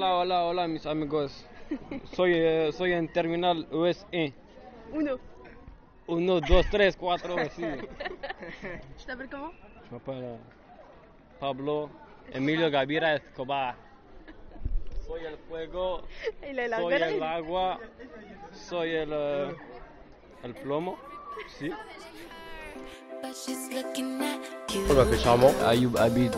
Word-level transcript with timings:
Hola, 0.00 0.16
hola, 0.16 0.44
hola, 0.44 0.66
mis 0.66 0.86
amigos. 0.86 1.44
Soy, 2.14 2.32
eh, 2.34 2.72
soy 2.72 2.94
en 2.94 3.06
terminal 3.12 3.68
US1. 3.70 4.32
Uno. 4.94 5.18
1, 6.06 6.40
2, 6.40 6.70
3, 6.70 6.96
4, 6.96 7.50
sí. 7.50 7.62
T'appelles 9.06 9.28
comment 9.28 9.52
Je 9.84 9.94
m'appelle 9.94 10.24
euh, 10.24 10.36
Pablo 11.38 11.90
Emilio 12.32 12.70
Gaviria 12.70 13.16
Escobar. 13.16 13.76
Soy 15.06 15.20
el 15.26 15.36
fuego, 15.36 16.00
soy 16.40 16.94
el 16.94 17.22
agua, 17.22 17.78
soy 18.52 18.90
el, 18.92 19.12
euh, 19.12 19.52
el 20.44 20.54
plomo. 20.54 20.96
Sí. 21.58 21.70
On 24.88 24.94
m'appelle 24.94 25.20
Charmant. 25.20 25.52
Ayoub 25.66 25.96
Abid. 25.96 26.32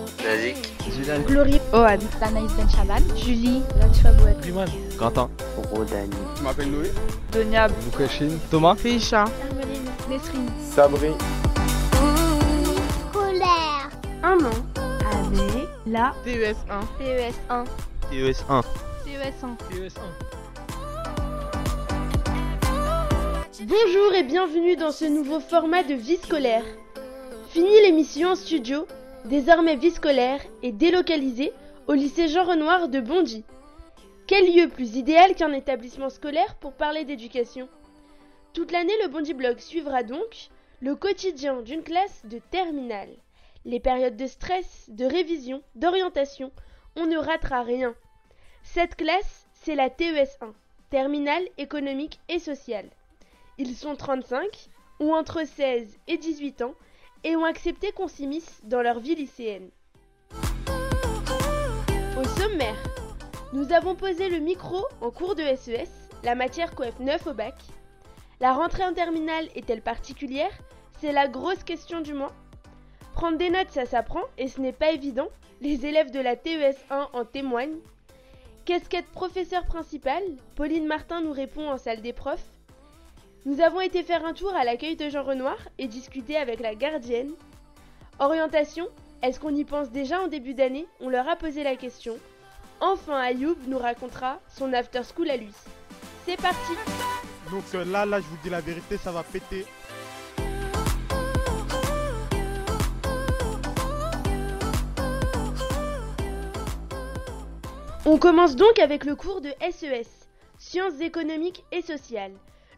Glory. 1.26 1.60
Ohan. 1.72 1.98
Anaïs 2.20 2.52
Benchaban, 2.56 3.02
Julie. 3.16 3.62
Laksha 3.78 4.12
Bouet. 4.12 4.36
Quentin. 4.98 5.28
Rodani. 5.70 6.10
Je 6.36 6.42
m'appelle 6.42 6.70
Louis. 6.70 6.90
Donia. 7.32 7.68
Boukachine. 7.68 8.38
Thomas. 8.50 8.74
Fécha. 8.76 9.24
Nesrine, 10.08 10.50
Sabri. 10.74 11.12
Scolaire. 13.10 13.90
Un 14.22 14.38
an. 14.44 14.50
Ave, 14.76 15.68
La, 15.86 16.14
DES1. 16.26 16.82
PES1. 16.98 17.64
TES1. 18.10 18.62
CES1. 19.06 20.41
Bonjour 23.60 24.14
et 24.14 24.22
bienvenue 24.22 24.76
dans 24.76 24.92
ce 24.92 25.04
nouveau 25.04 25.38
format 25.38 25.82
de 25.82 25.92
vie 25.92 26.16
scolaire. 26.16 26.64
Fini 27.50 27.82
l'émission 27.82 28.30
en 28.30 28.34
studio, 28.34 28.86
désormais 29.26 29.76
vie 29.76 29.90
scolaire 29.90 30.40
est 30.62 30.72
délocalisée 30.72 31.52
au 31.86 31.92
lycée 31.92 32.28
Jean 32.28 32.44
Renoir 32.44 32.88
de 32.88 32.98
Bondy. 32.98 33.44
Quel 34.26 34.50
lieu 34.50 34.68
plus 34.68 34.96
idéal 34.96 35.34
qu'un 35.34 35.52
établissement 35.52 36.08
scolaire 36.08 36.54
pour 36.60 36.72
parler 36.72 37.04
d'éducation? 37.04 37.68
Toute 38.54 38.72
l'année, 38.72 38.96
le 39.02 39.08
Bondy 39.08 39.34
Blog 39.34 39.58
suivra 39.58 40.02
donc 40.02 40.48
le 40.80 40.96
quotidien 40.96 41.60
d'une 41.60 41.82
classe 41.82 42.22
de 42.24 42.40
terminale. 42.50 43.14
Les 43.66 43.80
périodes 43.80 44.16
de 44.16 44.26
stress, 44.26 44.86
de 44.88 45.04
révision, 45.04 45.62
d'orientation, 45.74 46.52
on 46.96 47.04
ne 47.04 47.18
ratera 47.18 47.62
rien. 47.62 47.94
Cette 48.62 48.96
classe, 48.96 49.46
c'est 49.52 49.74
la 49.74 49.90
TES1, 49.90 50.54
Terminale 50.88 51.44
économique 51.58 52.18
et 52.30 52.38
sociale. 52.38 52.88
Ils 53.58 53.76
sont 53.76 53.96
35, 53.96 54.70
ont 55.00 55.12
entre 55.12 55.46
16 55.46 55.98
et 56.08 56.16
18 56.16 56.62
ans 56.62 56.74
et 57.24 57.36
ont 57.36 57.44
accepté 57.44 57.92
qu'on 57.92 58.08
s'immisce 58.08 58.60
dans 58.64 58.82
leur 58.82 58.98
vie 58.98 59.14
lycéenne. 59.14 59.68
Au 62.18 62.24
sommaire, 62.40 62.82
nous 63.52 63.72
avons 63.72 63.94
posé 63.94 64.30
le 64.30 64.38
micro 64.38 64.86
en 65.00 65.10
cours 65.10 65.34
de 65.34 65.42
SES, 65.56 65.90
la 66.24 66.34
matière 66.34 66.74
coef 66.74 66.98
9 66.98 67.26
au 67.26 67.34
bac. 67.34 67.54
La 68.40 68.54
rentrée 68.54 68.84
en 68.84 68.94
terminale 68.94 69.48
est-elle 69.54 69.82
particulière? 69.82 70.52
C'est 71.00 71.12
la 71.12 71.28
grosse 71.28 71.62
question 71.62 72.00
du 72.00 72.14
mois. 72.14 72.32
Prendre 73.12 73.36
des 73.36 73.50
notes, 73.50 73.70
ça 73.70 73.84
s'apprend 73.84 74.22
et 74.38 74.48
ce 74.48 74.60
n'est 74.60 74.72
pas 74.72 74.92
évident. 74.92 75.28
Les 75.60 75.84
élèves 75.84 76.10
de 76.10 76.20
la 76.20 76.36
TES1 76.36 77.08
en 77.12 77.24
témoignent. 77.24 77.78
Casquette 78.64 79.06
professeur 79.08 79.66
principal, 79.66 80.22
Pauline 80.54 80.86
Martin 80.86 81.20
nous 81.20 81.32
répond 81.32 81.68
en 81.68 81.76
salle 81.76 82.00
des 82.00 82.12
profs. 82.12 82.48
Nous 83.44 83.60
avons 83.60 83.80
été 83.80 84.04
faire 84.04 84.24
un 84.24 84.34
tour 84.34 84.54
à 84.54 84.62
l'accueil 84.62 84.94
de 84.94 85.08
Jean 85.08 85.24
Renoir 85.24 85.56
et 85.76 85.88
discuter 85.88 86.36
avec 86.36 86.60
la 86.60 86.76
gardienne. 86.76 87.32
Orientation, 88.20 88.86
est-ce 89.20 89.40
qu'on 89.40 89.52
y 89.52 89.64
pense 89.64 89.90
déjà 89.90 90.20
en 90.20 90.28
début 90.28 90.54
d'année? 90.54 90.86
On 91.00 91.08
leur 91.08 91.28
a 91.28 91.34
posé 91.34 91.64
la 91.64 91.74
question. 91.74 92.16
Enfin, 92.80 93.18
Ayoub 93.18 93.56
nous 93.66 93.78
racontera 93.78 94.38
son 94.46 94.72
after 94.72 95.02
school 95.02 95.28
à 95.28 95.36
lui. 95.36 95.50
C'est 96.24 96.40
parti 96.40 96.72
Donc 97.50 97.64
euh, 97.74 97.84
là, 97.84 98.06
là, 98.06 98.20
je 98.20 98.26
vous 98.26 98.36
dis 98.44 98.50
la 98.50 98.60
vérité, 98.60 98.96
ça 98.96 99.10
va 99.10 99.24
péter. 99.24 99.66
On 108.06 108.18
commence 108.18 108.54
donc 108.54 108.78
avec 108.78 109.04
le 109.04 109.16
cours 109.16 109.40
de 109.40 109.50
SES, 109.72 110.28
Sciences 110.58 111.00
économiques 111.00 111.64
et 111.72 111.82
sociales. 111.82 112.34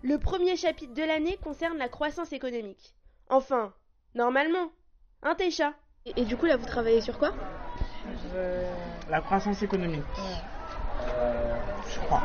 Le 0.06 0.19
premier 0.19 0.54
chapitre 0.54 0.92
de 0.92 1.03
l'année 1.03 1.38
concerne 1.42 1.78
la 1.78 1.88
croissance 1.88 2.34
économique. 2.34 2.94
Enfin, 3.31 3.72
normalement. 4.15 4.70
Hein, 5.22 5.34
Técha 5.34 5.72
et, 6.04 6.12
et 6.20 6.25
du 6.26 6.37
coup, 6.37 6.44
là, 6.44 6.59
vous 6.59 6.66
travaillez 6.66 7.00
sur 7.00 7.19
quoi? 7.19 7.32
La 9.09 9.22
croissance 9.22 9.62
économique. 9.62 10.03
je 11.88 11.98
crois. 12.00 12.22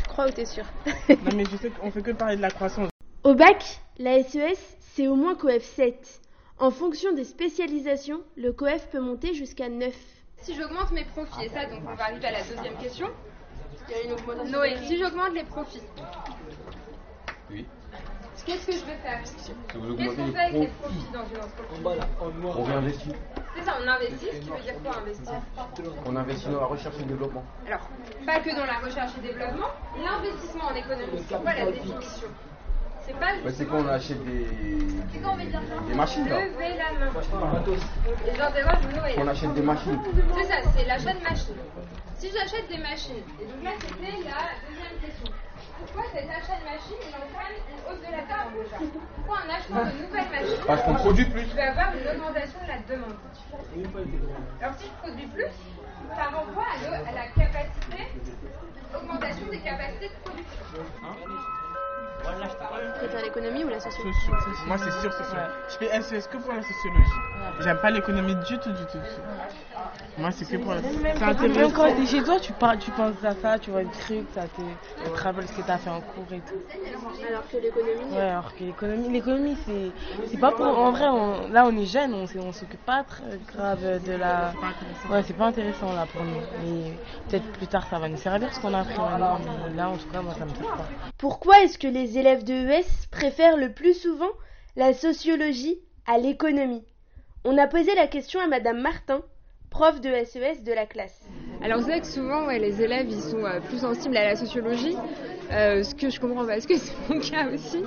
Je 0.00 0.04
crois 0.08 0.26
ou 0.26 0.30
t'es 0.32 0.44
sûr? 0.44 0.64
Non, 1.08 1.30
mais 1.36 1.44
je 1.44 1.56
sais 1.58 1.70
qu'on 1.70 1.92
fait 1.92 2.02
que 2.02 2.10
parler 2.10 2.36
de 2.36 2.42
la 2.42 2.50
croissance. 2.50 2.90
Au 3.22 3.34
bac, 3.34 3.80
la 3.98 4.20
SES, 4.24 4.58
c'est 4.80 5.06
au 5.06 5.14
moins 5.14 5.36
COEF 5.36 5.62
7. 5.62 6.20
En 6.58 6.72
fonction 6.72 7.12
des 7.12 7.22
spécialisations, 7.22 8.24
le 8.36 8.52
COEF 8.52 8.88
peut 8.90 8.98
monter 8.98 9.34
jusqu'à 9.34 9.68
9. 9.68 9.94
Si 10.38 10.56
j'augmente 10.56 10.90
mes 10.90 11.04
profits, 11.04 11.44
et 11.44 11.48
ça, 11.48 11.66
donc 11.66 11.82
on 11.88 11.94
va 11.94 12.04
arriver 12.06 12.26
à 12.26 12.32
la 12.32 12.42
deuxième 12.42 12.76
question. 12.78 13.06
Il 13.88 13.96
y 13.96 14.00
a 14.00 14.02
une 14.02 14.12
augmentation. 14.14 14.52
Noé, 14.58 14.76
si 14.86 14.98
j'augmente 14.98 15.32
les 15.34 15.44
profits, 15.44 15.80
Oui. 17.50 17.66
qu'est-ce 18.46 18.66
que 18.66 18.72
je 18.72 18.84
vais 18.84 18.96
faire 19.02 19.20
Si 19.24 19.52
vous 19.52 19.94
Qu'est-ce 19.96 20.10
augmentez 20.10 20.16
qu'on 20.16 20.26
les 20.26 20.32
fait 20.32 20.38
avec 20.38 20.52
les 20.60 20.66
profits, 20.68 21.06
dans 21.12 21.24
une 21.26 21.36
entreprise? 21.36 22.52
On 22.56 22.62
réinvestit. 22.62 23.12
C'est 23.56 23.64
ça, 23.64 23.76
on 23.82 23.88
investit, 23.88 24.26
ce 24.26 24.36
qui 24.40 24.50
veut 24.50 24.60
dire 24.60 24.74
quoi 24.82 24.96
investir? 24.98 25.32
On 26.06 26.16
investit 26.16 26.48
dans 26.48 26.60
la 26.60 26.66
recherche 26.66 26.96
et 26.96 27.00
le 27.00 27.06
développement. 27.06 27.44
Alors, 27.66 27.88
pas 28.26 28.40
que 28.40 28.54
dans 28.54 28.66
la 28.66 28.78
recherche 28.78 29.12
et 29.18 29.20
développement, 29.26 29.66
l'investissement 29.96 30.64
en 30.66 30.74
économie, 30.74 31.24
c'est 31.28 31.42
quoi 31.42 31.54
la 31.54 31.72
définition? 31.72 32.28
C'est 33.06 33.18
pas 33.18 33.32
Bah, 33.42 33.50
c'est 33.50 33.64
quand 33.64 33.78
on 33.80 33.88
achète 33.88 34.22
des, 34.26 34.46
C'est 35.12 35.18
quand 35.20 35.32
on 35.32 35.36
veut 35.36 35.44
dire 35.44 35.60
ça 35.66 35.80
des 35.88 35.94
machines 35.94 36.28
là. 36.28 36.44
Levez 36.44 36.76
la 36.76 36.92
main. 36.92 37.10
Et 38.26 38.36
j'interroge 38.36 38.94
Noé. 38.94 39.14
On 39.16 39.28
achète 39.28 39.54
des 39.54 39.62
machines. 39.62 39.98
C'est 40.36 40.44
ça, 40.44 40.56
c'est 40.76 40.84
l'achat 40.84 41.14
de 41.14 41.22
machines. 41.22 41.54
Si 42.16 42.30
j'achète 42.30 42.68
des 42.68 42.76
machines, 42.78 43.22
et 43.40 43.44
donc 43.46 43.64
là 43.64 43.70
c'était 43.80 44.12
la 44.12 44.68
deuxième 44.68 44.98
question. 45.00 45.32
Pourquoi 45.78 46.02
cet 46.12 46.28
achat 46.30 46.58
de 46.58 46.64
machines 46.64 47.02
il 47.06 47.14
entraîne 47.14 47.56
une 47.70 47.80
hausse 47.86 48.00
de 48.02 48.10
la 48.10 48.22
demande 48.26 48.52
déjà 48.62 48.76
Pourquoi 49.14 49.36
en 49.44 49.48
achetant 49.48 49.84
de 49.86 50.02
nouvelles 50.02 50.30
machines, 50.30 50.64
Parce 50.66 50.82
qu'on 50.82 50.94
produit 50.94 51.24
plus. 51.26 51.46
avoir 51.58 51.94
une 51.94 52.08
augmentation 52.08 52.58
de 52.62 52.68
la 52.68 52.78
demande 52.82 53.16
Alors 54.60 54.74
si 54.78 54.86
je 54.86 54.92
produis 55.00 55.26
plus, 55.26 55.52
ça 56.16 56.24
renvoie 56.34 56.64
à, 56.74 56.76
le- 56.78 57.08
à 57.08 57.12
la 57.12 57.26
capacité, 57.28 58.00
augmentation 58.94 59.46
des 59.50 59.60
capacités 59.60 60.08
de 60.08 60.28
production. 60.28 60.64
Préfère 62.98 63.22
l'économie 63.22 63.64
ou 63.64 63.68
la 63.68 63.80
sociologie 63.80 64.18
Socio. 64.26 64.66
Moi, 64.66 64.76
c'est 64.78 64.90
sûr, 65.00 65.12
c'est 65.12 65.24
sûr. 65.24 65.38
Je 65.68 65.76
fais 65.76 66.02
SES 66.02 66.26
que 66.28 66.36
pour 66.38 66.52
la 66.52 66.62
sociologie. 66.62 67.20
J'aime 67.60 67.78
pas 67.78 67.90
l'économie 67.90 68.34
du 68.36 68.58
tout, 68.58 68.72
du 68.72 68.84
tout. 68.86 68.98
Moi, 70.16 70.32
c'est 70.32 70.46
que 70.46 70.56
pour 70.56 70.72
la 70.72 70.82
C'est 70.82 70.98
Même 70.98 71.16
quand 71.72 71.94
t'es 71.94 72.06
chez 72.06 72.22
toi, 72.24 72.40
tu, 72.40 72.52
parles, 72.52 72.78
tu 72.78 72.90
penses 72.90 73.22
à 73.22 73.34
ça, 73.34 73.58
tu 73.58 73.70
vois 73.70 73.84
des 73.84 73.90
trucs, 73.90 74.28
ça 74.34 74.48
te, 74.48 74.60
tu 74.96 75.10
te 75.10 75.18
rappelles 75.20 75.46
ce 75.46 75.52
que 75.52 75.62
t'as 75.62 75.78
fait 75.78 75.90
en 75.90 76.00
cours 76.00 76.32
et 76.32 76.40
tout. 76.40 76.56
Alors 77.28 77.48
que 77.48 77.56
l'économie, 77.58 78.04
Ouais, 78.10 78.18
alors 78.18 78.54
que 78.54 78.64
l'économie, 78.64 79.12
l'économie 79.12 79.56
c'est, 79.64 79.94
c'est 80.26 80.38
pas 80.38 80.52
pour, 80.52 80.66
en 80.66 80.90
vrai, 80.90 81.06
on- 81.08 81.48
là 81.48 81.66
on 81.66 81.76
est 81.76 81.84
jeune, 81.86 82.14
on, 82.14 82.24
on 82.40 82.52
s'occupe 82.52 82.84
pas 82.84 83.04
très 83.04 83.38
grave 83.46 84.02
de 84.02 84.12
la, 84.12 84.54
ouais, 85.08 85.22
c'est 85.22 85.34
pas 85.34 85.46
intéressant 85.46 85.92
là 85.92 86.06
pour 86.06 86.24
nous. 86.24 86.42
Mais 86.58 86.98
peut-être 87.28 87.52
plus 87.52 87.68
tard 87.68 87.86
ça 87.88 87.98
va 87.98 88.08
nous 88.08 88.16
servir 88.16 88.52
ce 88.54 88.60
qu'on 88.60 88.74
a 88.74 88.80
appris 88.80 89.00
maintenant, 89.00 89.38
mais 89.38 89.74
là 89.74 89.88
en 89.90 89.96
tout 89.96 90.08
cas 90.08 90.22
moi 90.22 90.34
ça 90.34 90.44
me 90.46 90.54
sert 90.54 90.74
pas. 90.76 90.88
Pourquoi 91.18 91.62
est-ce 91.62 91.78
que 91.78 91.86
les 91.88 92.18
élèves 92.18 92.44
de 92.44 92.54
ES 92.54 93.06
préfèrent 93.10 93.56
le 93.56 93.72
plus 93.72 93.94
souvent 93.94 94.30
la 94.76 94.94
sociologie 94.94 95.78
à 96.06 96.18
l'économie? 96.18 96.84
On 97.44 97.56
a 97.58 97.66
posé 97.66 97.94
la 97.94 98.06
question 98.06 98.40
à 98.40 98.46
Madame 98.46 98.80
Martin, 98.80 99.22
prof 99.70 100.00
de 100.00 100.08
SES 100.08 100.62
de 100.64 100.72
la 100.72 100.86
classe. 100.86 101.20
Alors 101.62 101.78
c'est 101.80 101.90
vrai 101.90 102.00
que 102.00 102.06
souvent 102.06 102.46
les 102.48 102.82
élèves 102.82 103.10
ils 103.10 103.22
sont 103.22 103.44
euh, 103.44 103.60
plus 103.60 103.78
sensibles 103.78 104.16
à 104.16 104.24
la 104.24 104.36
sociologie, 104.36 104.94
euh, 105.52 105.82
ce 105.82 105.94
que 105.94 106.08
je 106.10 106.20
comprends 106.20 106.46
parce 106.46 106.66
que 106.66 106.76
c'est 106.78 106.94
mon 107.08 107.20
cas 107.20 107.48
aussi. 107.52 107.78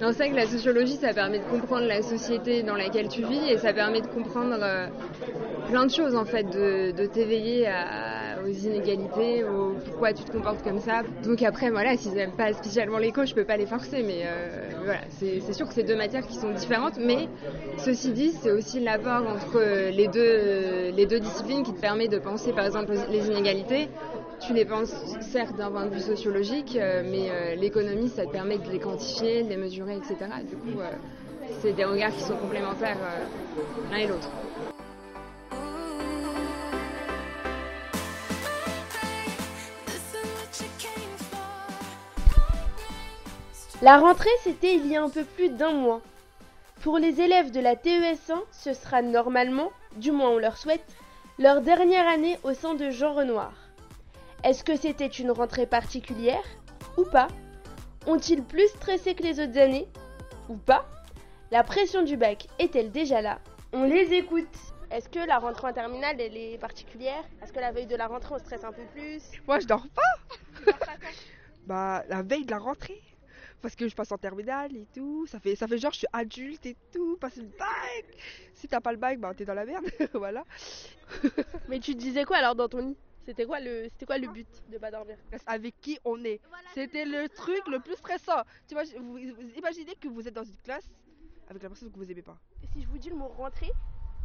C'est 0.00 0.04
vrai 0.12 0.30
que 0.30 0.36
la 0.36 0.46
sociologie 0.46 0.96
ça 0.96 1.14
permet 1.14 1.38
de 1.38 1.44
comprendre 1.44 1.86
la 1.86 2.02
société 2.02 2.62
dans 2.62 2.74
laquelle 2.74 3.08
tu 3.08 3.22
vis 3.22 3.48
et 3.48 3.58
ça 3.58 3.72
permet 3.72 4.00
de 4.00 4.08
comprendre 4.08 4.58
euh, 4.60 4.86
plein 5.68 5.86
de 5.86 5.90
choses 5.92 6.16
en 6.16 6.24
fait, 6.24 6.44
de 6.50 7.06
t'éveiller 7.06 7.66
à- 7.68 8.21
aux 8.44 8.66
inégalités, 8.66 9.44
au 9.44 9.74
pourquoi 9.84 10.12
tu 10.12 10.24
te 10.24 10.32
comportes 10.32 10.62
comme 10.62 10.80
ça. 10.80 11.02
Donc 11.24 11.42
après 11.42 11.70
voilà, 11.70 11.96
s'ils 11.96 12.14
n'aiment 12.14 12.36
pas 12.36 12.52
spécialement 12.52 12.98
l'éco, 12.98 13.24
je 13.24 13.34
peux 13.34 13.44
pas 13.44 13.56
les 13.56 13.66
forcer, 13.66 14.02
mais 14.02 14.22
euh, 14.24 14.70
voilà, 14.84 15.00
c'est 15.10 15.52
sûr 15.52 15.66
que 15.68 15.74
c'est 15.74 15.82
deux 15.82 15.96
matières 15.96 16.26
qui 16.26 16.36
sont 16.36 16.50
différentes, 16.50 16.98
mais 16.98 17.28
ceci 17.78 18.12
dit, 18.12 18.32
c'est 18.32 18.50
aussi 18.50 18.80
l'apport 18.80 19.22
entre 19.28 19.60
les 19.90 20.08
deux, 20.08 20.90
les 20.94 21.06
deux 21.06 21.20
disciplines 21.20 21.62
qui 21.62 21.72
te 21.72 21.80
permet 21.80 22.08
de 22.08 22.18
penser 22.18 22.52
par 22.52 22.66
exemple 22.66 22.92
les 23.10 23.26
inégalités. 23.26 23.88
Tu 24.40 24.54
les 24.54 24.64
penses 24.64 24.92
certes 25.20 25.56
d'un 25.56 25.70
point 25.70 25.86
de 25.86 25.94
vue 25.94 26.00
sociologique, 26.00 26.76
euh, 26.76 27.02
mais 27.08 27.28
euh, 27.30 27.54
l'économie, 27.54 28.08
ça 28.08 28.26
te 28.26 28.32
permet 28.32 28.58
de 28.58 28.68
les 28.70 28.80
quantifier, 28.80 29.44
de 29.44 29.48
les 29.48 29.56
mesurer, 29.56 29.96
etc. 29.96 30.16
Du 30.48 30.56
coup, 30.56 30.80
c'est 31.60 31.72
des 31.72 31.84
regards 31.84 32.12
qui 32.12 32.22
sont 32.22 32.36
complémentaires 32.36 32.98
l'un 33.90 33.98
et 33.98 34.06
l'autre. 34.08 34.28
La 43.82 43.98
rentrée, 43.98 44.30
c'était 44.44 44.76
il 44.76 44.86
y 44.86 44.96
a 44.96 45.02
un 45.02 45.10
peu 45.10 45.24
plus 45.24 45.48
d'un 45.48 45.72
mois. 45.72 46.02
Pour 46.82 46.98
les 46.98 47.20
élèves 47.20 47.50
de 47.50 47.58
la 47.58 47.74
TES1, 47.74 48.40
ce 48.52 48.74
sera 48.74 49.02
normalement, 49.02 49.72
du 49.96 50.12
moins 50.12 50.30
on 50.30 50.38
leur 50.38 50.56
souhaite, 50.56 50.84
leur 51.40 51.62
dernière 51.62 52.06
année 52.06 52.38
au 52.44 52.54
sein 52.54 52.74
de 52.74 52.90
Jean 52.90 53.12
Renoir. 53.12 53.52
Est-ce 54.44 54.62
que 54.62 54.76
c'était 54.76 55.08
une 55.08 55.32
rentrée 55.32 55.66
particulière 55.66 56.44
ou 56.96 57.02
pas? 57.02 57.26
Ont-ils 58.06 58.44
plus 58.44 58.68
stressé 58.68 59.16
que 59.16 59.24
les 59.24 59.40
autres 59.40 59.58
années 59.58 59.88
ou 60.48 60.54
pas? 60.54 60.86
La 61.50 61.64
pression 61.64 62.02
du 62.04 62.16
bac 62.16 62.46
est-elle 62.60 62.92
déjà 62.92 63.20
là? 63.20 63.40
On 63.72 63.82
les 63.82 64.14
écoute. 64.14 64.46
Est-ce 64.92 65.08
que 65.08 65.26
la 65.26 65.40
rentrée 65.40 65.66
en 65.66 65.72
terminale, 65.72 66.20
elle 66.20 66.36
est 66.36 66.56
particulière? 66.58 67.24
Est-ce 67.42 67.52
que 67.52 67.58
la 67.58 67.72
veille 67.72 67.86
de 67.86 67.96
la 67.96 68.06
rentrée, 68.06 68.34
on 68.36 68.38
stresse 68.38 68.62
un 68.62 68.72
peu 68.72 68.84
plus? 68.94 69.22
Moi, 69.48 69.58
je 69.58 69.66
dors 69.66 69.86
pas. 69.92 70.72
bah, 71.66 72.04
la 72.08 72.22
veille 72.22 72.44
de 72.44 72.52
la 72.52 72.58
rentrée. 72.58 73.02
Parce 73.62 73.76
que 73.76 73.88
je 73.88 73.94
passe 73.94 74.12
en 74.12 74.18
terminale 74.18 74.76
et 74.76 74.86
tout. 74.92 75.26
Ça 75.26 75.38
fait, 75.38 75.54
ça 75.54 75.66
fait 75.68 75.78
genre, 75.78 75.92
je 75.92 75.98
suis 75.98 76.06
adulte 76.12 76.66
et 76.66 76.76
tout. 76.92 77.16
Passe 77.16 77.36
le 77.36 77.44
bac. 77.44 78.04
Si 78.54 78.68
t'as 78.68 78.80
pas 78.80 78.92
le 78.92 78.98
bac, 78.98 79.18
bah, 79.18 79.32
t'es 79.34 79.44
dans 79.44 79.54
la 79.54 79.64
merde. 79.64 79.86
voilà. 80.14 80.44
Mais 81.68 81.78
tu 81.78 81.94
disais 81.94 82.24
quoi 82.24 82.38
alors 82.38 82.54
dans 82.54 82.68
ton 82.68 82.78
lit 82.78 82.96
c'était 83.24 83.46
quoi 83.46 83.60
le 83.60 83.84
c'était 83.88 84.04
quoi 84.04 84.18
le 84.18 84.26
but 84.26 84.48
de 84.68 84.78
pas 84.78 84.90
dormir? 84.90 85.16
Avec 85.46 85.80
qui 85.80 85.96
on 86.04 86.24
est. 86.24 86.40
C'était 86.74 87.04
le 87.04 87.28
truc 87.28 87.62
le 87.68 87.78
plus 87.78 87.94
stressant. 87.94 88.42
Tu 88.66 88.74
vois, 88.74 88.82
vous, 88.98 89.12
vous 89.12 89.52
imaginez 89.56 89.94
que 89.94 90.08
vous 90.08 90.26
êtes 90.26 90.34
dans 90.34 90.42
une 90.42 90.56
classe 90.64 90.90
avec 91.48 91.62
la 91.62 91.68
personne 91.68 91.92
que 91.92 91.98
vous 91.98 92.10
aimez 92.10 92.22
pas. 92.22 92.38
Et 92.62 92.66
si 92.66 92.82
je 92.82 92.88
vous 92.88 92.98
dis 92.98 93.10
le 93.10 93.16
mot 93.16 93.28
rentrée, 93.28 93.70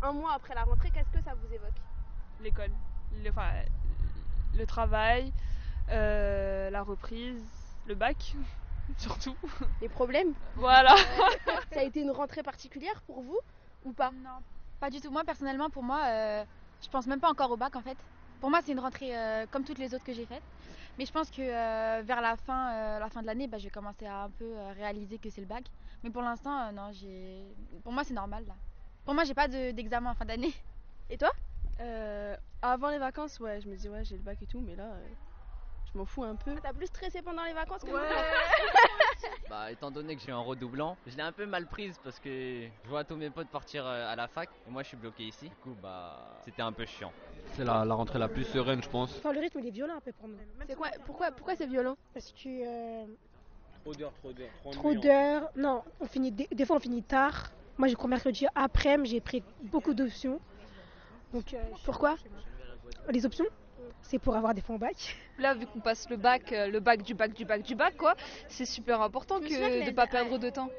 un 0.01 0.13
mois 0.13 0.33
après 0.33 0.55
la 0.55 0.63
rentrée, 0.63 0.89
qu'est-ce 0.91 1.11
que 1.11 1.23
ça 1.23 1.35
vous 1.35 1.53
évoque? 1.53 1.77
L'école, 2.41 2.71
le, 3.23 3.29
enfin, 3.29 3.51
le 4.57 4.65
travail, 4.65 5.31
euh, 5.89 6.69
la 6.69 6.83
reprise, 6.83 7.43
le 7.85 7.95
bac, 7.95 8.35
surtout. 8.97 9.35
Les 9.81 9.89
problèmes 9.89 10.33
Voilà. 10.55 10.95
ça 11.73 11.79
a 11.79 11.83
été 11.83 12.01
une 12.01 12.11
rentrée 12.11 12.43
particulière 12.43 13.01
pour 13.03 13.21
vous 13.21 13.39
ou 13.83 13.93
pas? 13.93 14.11
Non, 14.11 14.39
pas 14.79 14.89
du 14.89 15.01
tout. 15.01 15.11
Moi 15.11 15.23
personnellement, 15.23 15.69
pour 15.69 15.83
moi, 15.83 16.01
euh, 16.07 16.45
je 16.81 16.87
pense 16.89 17.07
même 17.07 17.19
pas 17.19 17.29
encore 17.29 17.51
au 17.51 17.57
bac 17.57 17.75
en 17.75 17.81
fait. 17.81 17.97
Pour 18.39 18.51
moi, 18.51 18.59
c'est 18.63 18.71
une 18.71 18.79
rentrée 18.79 19.17
euh, 19.17 19.45
comme 19.49 19.63
toutes 19.63 19.79
les 19.79 19.93
autres 19.95 20.03
que 20.03 20.13
j'ai 20.13 20.25
faites. 20.27 20.43
Mais 20.97 21.05
je 21.05 21.11
pense 21.11 21.31
que 21.31 21.41
euh, 21.41 22.01
vers 22.03 22.21
la 22.21 22.37
fin, 22.37 22.71
euh, 22.73 22.99
la 22.99 23.09
fin 23.09 23.21
de 23.21 23.25
l'année, 23.27 23.47
bah, 23.47 23.57
je 23.57 23.63
vais 23.63 23.69
commencer 23.71 24.05
à 24.05 24.23
un 24.23 24.29
peu 24.29 24.45
euh, 24.45 24.73
réaliser 24.73 25.17
que 25.17 25.29
c'est 25.29 25.41
le 25.41 25.47
bac. 25.47 25.63
Mais 26.03 26.11
pour 26.11 26.21
l'instant, 26.21 26.67
euh, 26.67 26.71
non, 26.71 26.91
j'ai. 26.91 27.55
Pour 27.83 27.93
moi, 27.93 28.03
c'est 28.03 28.13
normal 28.13 28.45
là. 28.47 28.55
Pour 29.05 29.15
moi, 29.15 29.23
j'ai 29.23 29.33
pas 29.33 29.47
de- 29.47 29.71
d'examen 29.71 30.11
en 30.11 30.15
fin 30.15 30.25
d'année. 30.25 30.53
Et 31.09 31.17
toi? 31.17 31.31
Avant 32.61 32.89
les 32.89 32.97
vacances, 32.99 33.39
ouais, 33.39 33.61
je 33.61 33.69
me 33.69 33.75
dis 33.75 33.89
ouais, 33.89 34.03
j'ai 34.03 34.17
le 34.17 34.23
bac 34.23 34.41
et 34.41 34.47
tout, 34.47 34.61
mais 34.61 34.75
là, 34.75 34.93
euh, 34.93 35.09
je 35.93 35.97
m'en 35.97 36.05
fous 36.05 36.23
un 36.23 36.35
peu. 36.35 36.55
T'as 36.61 36.73
plus 36.73 36.87
stressé 36.87 37.21
pendant 37.21 37.43
les 37.43 37.53
vacances 37.53 37.81
que 37.81 37.91
Bah, 39.49 39.71
étant 39.71 39.89
donné 39.91 40.15
que 40.15 40.21
j'ai 40.21 40.31
un 40.31 40.39
redoublant, 40.39 40.97
je 41.07 41.15
l'ai 41.15 41.21
un 41.23 41.31
peu 41.31 41.45
mal 41.45 41.67
prise 41.67 41.97
parce 42.03 42.19
que 42.19 42.67
je 42.83 42.89
vois 42.89 43.03
tous 43.05 43.15
mes 43.15 43.29
potes 43.29 43.47
partir 43.47 43.85
euh, 43.85 44.11
à 44.11 44.15
la 44.15 44.27
fac 44.27 44.49
et 44.67 44.69
moi 44.69 44.83
je 44.83 44.89
suis 44.89 44.97
bloqué 44.97 45.23
ici. 45.23 45.47
Du 45.47 45.55
coup, 45.55 45.75
bah, 45.81 46.37
c'était 46.43 46.61
un 46.61 46.73
peu 46.73 46.85
chiant. 46.85 47.13
C'est 47.53 47.63
la, 47.63 47.85
la 47.85 47.93
rentrée 47.93 48.19
la 48.19 48.27
plus 48.27 48.43
sereine, 48.43 48.83
je 48.83 48.89
pense. 48.89 49.15
Enfin, 49.17 49.31
le 49.31 49.39
rythme 49.39 49.59
il 49.59 49.67
est 49.67 49.71
violent 49.71 49.95
un 49.95 50.01
peu 50.01 50.11
pour 50.11 50.27
nous. 50.27 50.37
C'est 50.67 50.75
quoi 50.75 50.89
Pourquoi 51.05 51.31
pourquoi 51.31 51.55
c'est 51.55 51.65
violent? 51.67 51.95
Parce 52.13 52.31
que 52.33 52.47
euh, 52.47 53.05
Trop 53.83 53.93
d'heures, 53.95 54.13
trop 54.15 54.33
d'heures. 54.33 54.49
trop 54.73 54.93
d'heures. 54.95 55.49
Non, 55.55 55.81
on 56.01 56.07
finit 56.07 56.31
des, 56.31 56.47
des 56.51 56.65
fois 56.65 56.75
on 56.75 56.79
finit 56.81 57.03
tard. 57.03 57.51
Moi 57.77 57.87
j'ai 57.87 57.95
cours 57.95 58.09
mercredi 58.09 58.45
après, 58.53 58.97
mais 58.97 59.05
j'ai 59.05 59.21
pris 59.21 59.41
beaucoup 59.61 59.93
d'options. 59.93 60.41
Donc 61.33 61.53
euh, 61.53 61.61
pourquoi? 61.85 62.15
Les 63.09 63.25
options, 63.25 63.45
c'est 64.01 64.19
pour 64.19 64.35
avoir 64.35 64.53
des 64.53 64.61
fonds 64.61 64.75
au 64.75 64.79
bac. 64.79 65.15
Là, 65.37 65.53
vu 65.53 65.65
qu'on 65.67 65.79
passe 65.79 66.09
le 66.09 66.17
bac, 66.17 66.51
euh, 66.51 66.67
le 66.67 66.79
bac 66.79 67.01
du 67.03 67.13
bac 67.13 67.33
du 67.33 67.45
bac 67.45 67.61
du 67.61 67.75
bac, 67.75 67.95
quoi, 67.97 68.15
c'est 68.47 68.65
super 68.65 69.01
important 69.01 69.39
souviens 69.41 69.69
que 69.69 69.75
que 69.79 69.81
de 69.81 69.85
les- 69.85 69.91
pas 69.91 70.07
perdre 70.07 70.37
de 70.37 70.49
temps. 70.49 70.69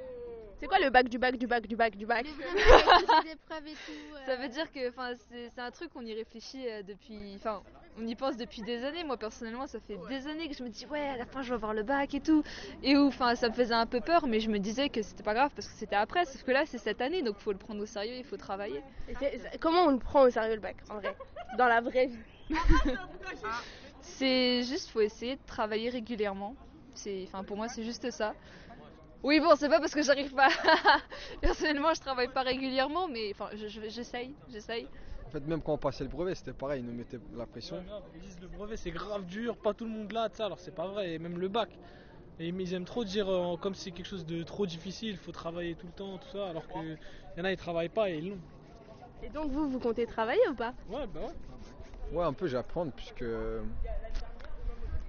C'est 0.59 0.67
quoi 0.67 0.79
le 0.81 0.91
bac 0.91 1.09
du 1.09 1.19
bac 1.19 1.37
du 1.37 1.47
bac 1.47 1.67
du 1.67 1.77
bac 1.77 1.97
du 1.97 2.05
bac 2.05 2.27
Ça 4.27 4.37
veut 4.37 4.49
dire 4.49 4.71
que, 4.73 4.89
enfin, 4.89 5.13
c'est 5.31 5.61
un 5.61 5.71
truc 5.71 5.93
qu'on 5.93 6.05
y 6.05 6.13
réfléchit 6.15 6.69
euh, 6.69 6.83
depuis, 6.83 7.35
enfin, 7.37 7.63
on 7.97 8.05
y 8.07 8.15
pense 8.17 8.37
depuis 8.37 8.63
des 8.63 8.85
années. 8.85 9.05
Moi 9.05 9.17
personnellement, 9.17 9.67
ça 9.69 9.79
fait 9.81 9.97
des 10.09 10.27
années 10.27 10.49
que 10.49 10.55
je 10.57 10.65
me 10.65 10.69
dis 10.69 10.85
ouais, 10.87 11.09
à 11.09 11.17
la 11.17 11.27
fin 11.27 11.43
je 11.43 11.51
vais 11.51 11.55
avoir 11.55 11.75
le 11.75 11.85
bac 11.85 12.13
et 12.15 12.21
tout, 12.21 12.43
et 12.83 12.97
où, 12.97 13.07
enfin, 13.07 13.37
ça 13.37 13.49
me 13.49 13.55
faisait 13.55 13.75
un 13.75 13.87
peu 13.87 14.01
peur, 14.01 14.27
mais 14.27 14.41
je 14.41 14.51
me 14.51 14.59
disais 14.59 14.89
que 14.89 15.01
c'était 15.03 15.23
pas 15.23 15.35
grave 15.35 15.51
parce 15.55 15.69
que 15.69 15.75
c'était 15.75 15.97
après. 15.97 16.25
Sauf 16.25 16.43
que 16.43 16.51
là, 16.51 16.65
c'est 16.67 16.79
cette 16.79 17.01
année, 17.01 17.23
donc 17.23 17.39
faut 17.39 17.53
le 17.53 17.59
prendre 17.59 17.81
au 17.81 17.87
sérieux, 17.87 18.17
il 18.17 18.25
faut 18.25 18.37
travailler. 18.37 18.83
Et 19.09 19.59
Comment 19.61 19.85
on 19.85 19.91
le 19.93 19.99
prend 19.99 20.23
au 20.23 20.31
sérieux 20.31 20.57
le 20.57 20.61
bac 20.61 20.77
en 20.91 20.97
vrai? 20.97 21.15
Dans 21.57 21.69
la 21.69 21.81
vraie 21.81 22.07
vie 22.07 22.19
C'est 24.01 24.63
juste, 24.65 24.91
faut 24.91 25.01
essayer 25.01 25.37
de 25.37 25.41
travailler 25.47 25.91
régulièrement. 25.91 26.57
C'est, 26.95 27.25
enfin, 27.25 27.45
pour 27.45 27.57
moi, 27.57 27.69
c'est 27.69 27.85
juste 27.85 28.11
ça. 28.11 28.35
Oui, 29.23 29.41
bon, 29.41 29.55
c'est 29.57 29.69
pas 29.69 29.81
parce 29.81 29.95
que 29.95 30.03
j'arrive 30.03 30.33
pas. 30.35 30.49
Personnellement, 31.41 31.93
je 31.95 32.01
travaille 32.01 32.29
pas 32.29 32.43
régulièrement, 32.43 33.09
mais 33.09 33.31
enfin, 33.33 33.49
je- 33.55 33.67
je- 33.69 33.89
j'essaye, 33.89 34.35
j'essaye. 34.51 34.87
En 35.27 35.31
fait, 35.31 35.41
même 35.41 35.61
quand 35.61 35.75
on 35.75 35.79
passait 35.79 36.05
le 36.05 36.11
brevet, 36.11 36.35
c'était 36.35 36.53
pareil, 36.53 36.81
ils 36.81 36.87
nous 36.87 36.93
mettaient 36.93 37.19
la 37.37 37.45
pression. 37.45 37.83
Ils 38.15 38.21
disent 38.21 38.41
le 38.41 38.47
brevet 38.49 38.77
c'est 38.77 38.91
grave 38.93 39.27
dur, 39.27 39.57
pas 39.57 39.75
tout 39.75 39.85
le 39.85 39.91
monde 39.91 40.11
l'a, 40.13 40.29
ça, 40.33 40.47
alors 40.47 40.59
c'est 40.61 40.75
pas 40.75 40.87
vrai, 40.87 41.13
et 41.15 41.19
même 41.19 41.39
le 41.39 41.49
bac. 41.49 41.69
Et 42.41 42.49
ils 42.49 42.75
aiment 42.75 42.85
trop 42.85 43.05
dire 43.05 43.29
euh, 43.29 43.57
comme 43.57 43.75
c'est 43.75 43.91
quelque 43.91 44.07
chose 44.07 44.25
de 44.25 44.43
trop 44.45 44.65
difficile, 44.65 45.19
faut 45.19 45.33
travailler 45.33 45.75
tout 45.75 45.89
le 45.89 45.93
temps, 45.93 46.17
tout 46.19 46.29
ça, 46.33 46.49
alors 46.49 46.67
que 46.69 46.79
y 47.37 47.41
en 47.41 47.45
a 47.45 47.51
ils 47.53 47.57
travaillent 47.57 47.89
pas 47.89 48.09
et 48.09 48.19
ils 48.19 48.31
l'ont. 48.31 48.39
Et 49.23 49.29
donc 49.29 49.51
vous, 49.51 49.69
vous 49.69 49.81
comptez 49.81 50.07
travailler 50.07 50.49
ou 50.49 50.55
pas? 50.55 50.73
Ouais, 50.89 51.07
bah 51.09 51.21
ouais. 51.21 51.35
Ouais, 52.13 52.25
un 52.25 52.33
peu 52.33 52.47
j'apprends 52.47 52.87
puisque. 52.89 53.25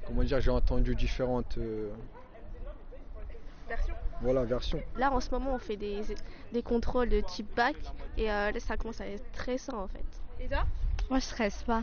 Comment 0.06 0.24
dire, 0.24 0.42
j'ai 0.42 0.52
entendu 0.52 0.96
différentes. 0.96 1.58
euh, 1.58 1.90
Version 3.68 3.94
Voilà, 4.22 4.44
versions. 4.44 4.82
Là, 4.98 5.12
en 5.12 5.20
ce 5.20 5.30
moment, 5.32 5.56
on 5.56 5.60
fait 5.60 5.78
des, 5.78 6.02
des 6.52 6.64
contrôles 6.64 7.10
de 7.10 7.22
type 7.22 7.54
bac 7.56 7.76
et 8.18 8.32
euh, 8.32 8.52
là, 8.52 8.60
ça 8.60 8.76
commence 8.78 9.00
à 9.02 9.08
être 9.08 9.24
stressant 9.34 9.84
en 9.84 9.88
fait. 9.88 10.04
Et 10.40 10.48
toi? 10.48 10.64
Moi, 11.10 11.20
je 11.20 11.26
stresse 11.26 11.62
pas. 11.64 11.82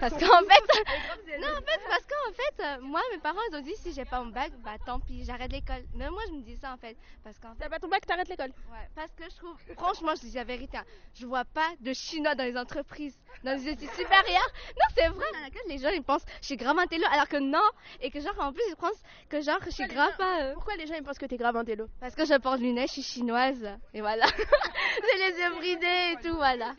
Parce 0.00 0.12
qu'en 0.14 0.18
fait, 0.20 1.38
non, 1.40 1.48
en 1.48 1.62
fait, 1.62 1.80
parce 1.88 2.04
qu'en 2.04 2.32
fait, 2.34 2.80
moi, 2.82 3.00
mes 3.12 3.18
parents, 3.18 3.40
ils 3.50 3.56
ont 3.56 3.60
dit 3.60 3.74
si 3.76 3.92
j'ai 3.92 4.04
pas 4.04 4.20
mon 4.22 4.30
bac, 4.30 4.52
bah 4.64 4.72
tant 4.84 5.00
pis, 5.00 5.24
j'arrête 5.24 5.52
l'école. 5.52 5.84
Mais 5.94 6.08
moi, 6.10 6.22
je 6.28 6.32
me 6.34 6.42
dis 6.42 6.56
ça 6.56 6.72
en 6.72 6.76
fait. 6.76 6.96
Parce 7.22 7.38
qu'en 7.38 7.50
fait. 7.54 7.60
T'as 7.60 7.68
pas 7.68 7.78
ton 7.78 7.88
bac, 7.88 8.04
t'arrêtes 8.06 8.28
l'école 8.28 8.50
Ouais, 8.70 8.88
parce 8.94 9.12
que 9.14 9.24
je 9.30 9.36
trouve, 9.36 9.56
franchement, 9.76 10.12
je 10.16 10.22
dis 10.22 10.32
la 10.34 10.44
vérité, 10.44 10.76
hein, 10.78 10.84
je 11.14 11.26
vois 11.26 11.44
pas 11.44 11.68
de 11.80 11.92
chinois 11.92 12.34
dans 12.34 12.44
les 12.44 12.56
entreprises, 12.56 13.18
dans 13.44 13.52
les 13.52 13.68
études 13.68 13.90
supérieures. 13.90 14.50
Non, 14.76 14.86
c'est 14.96 15.08
vrai, 15.08 15.26
laquelle 15.42 15.62
les 15.68 15.78
gens, 15.78 15.90
ils 15.90 16.02
pensent, 16.02 16.24
je 16.40 16.46
suis 16.46 16.56
grave 16.56 16.78
intello, 16.78 17.04
alors 17.12 17.28
que 17.28 17.36
non. 17.38 17.62
Et 18.00 18.10
que 18.10 18.20
genre, 18.20 18.34
en 18.40 18.52
plus, 18.52 18.62
ils 18.68 18.76
pensent 18.76 19.02
que 19.28 19.40
genre, 19.40 19.58
je 19.64 19.70
suis 19.70 19.86
grave 19.86 20.16
pas. 20.16 20.42
euh, 20.42 20.54
Pourquoi 20.54 20.76
les 20.76 20.86
gens, 20.86 20.94
ils 20.94 21.02
pensent 21.02 21.18
que 21.18 21.26
t'es 21.26 21.36
grave 21.36 21.56
intello? 21.56 21.86
Parce 22.00 22.14
que 22.14 22.24
je 22.24 22.34
porte 22.38 22.60
lunettes, 22.60 22.88
je 22.88 22.92
suis 22.94 23.02
chinoise. 23.02 23.66
Et 23.92 24.00
voilà. 24.00 24.26
J'ai 24.36 25.18
les 25.30 25.38
yeux 25.40 25.54
bridés 25.56 26.12
et 26.12 26.16
tout, 26.22 26.34
voilà. 26.36 26.74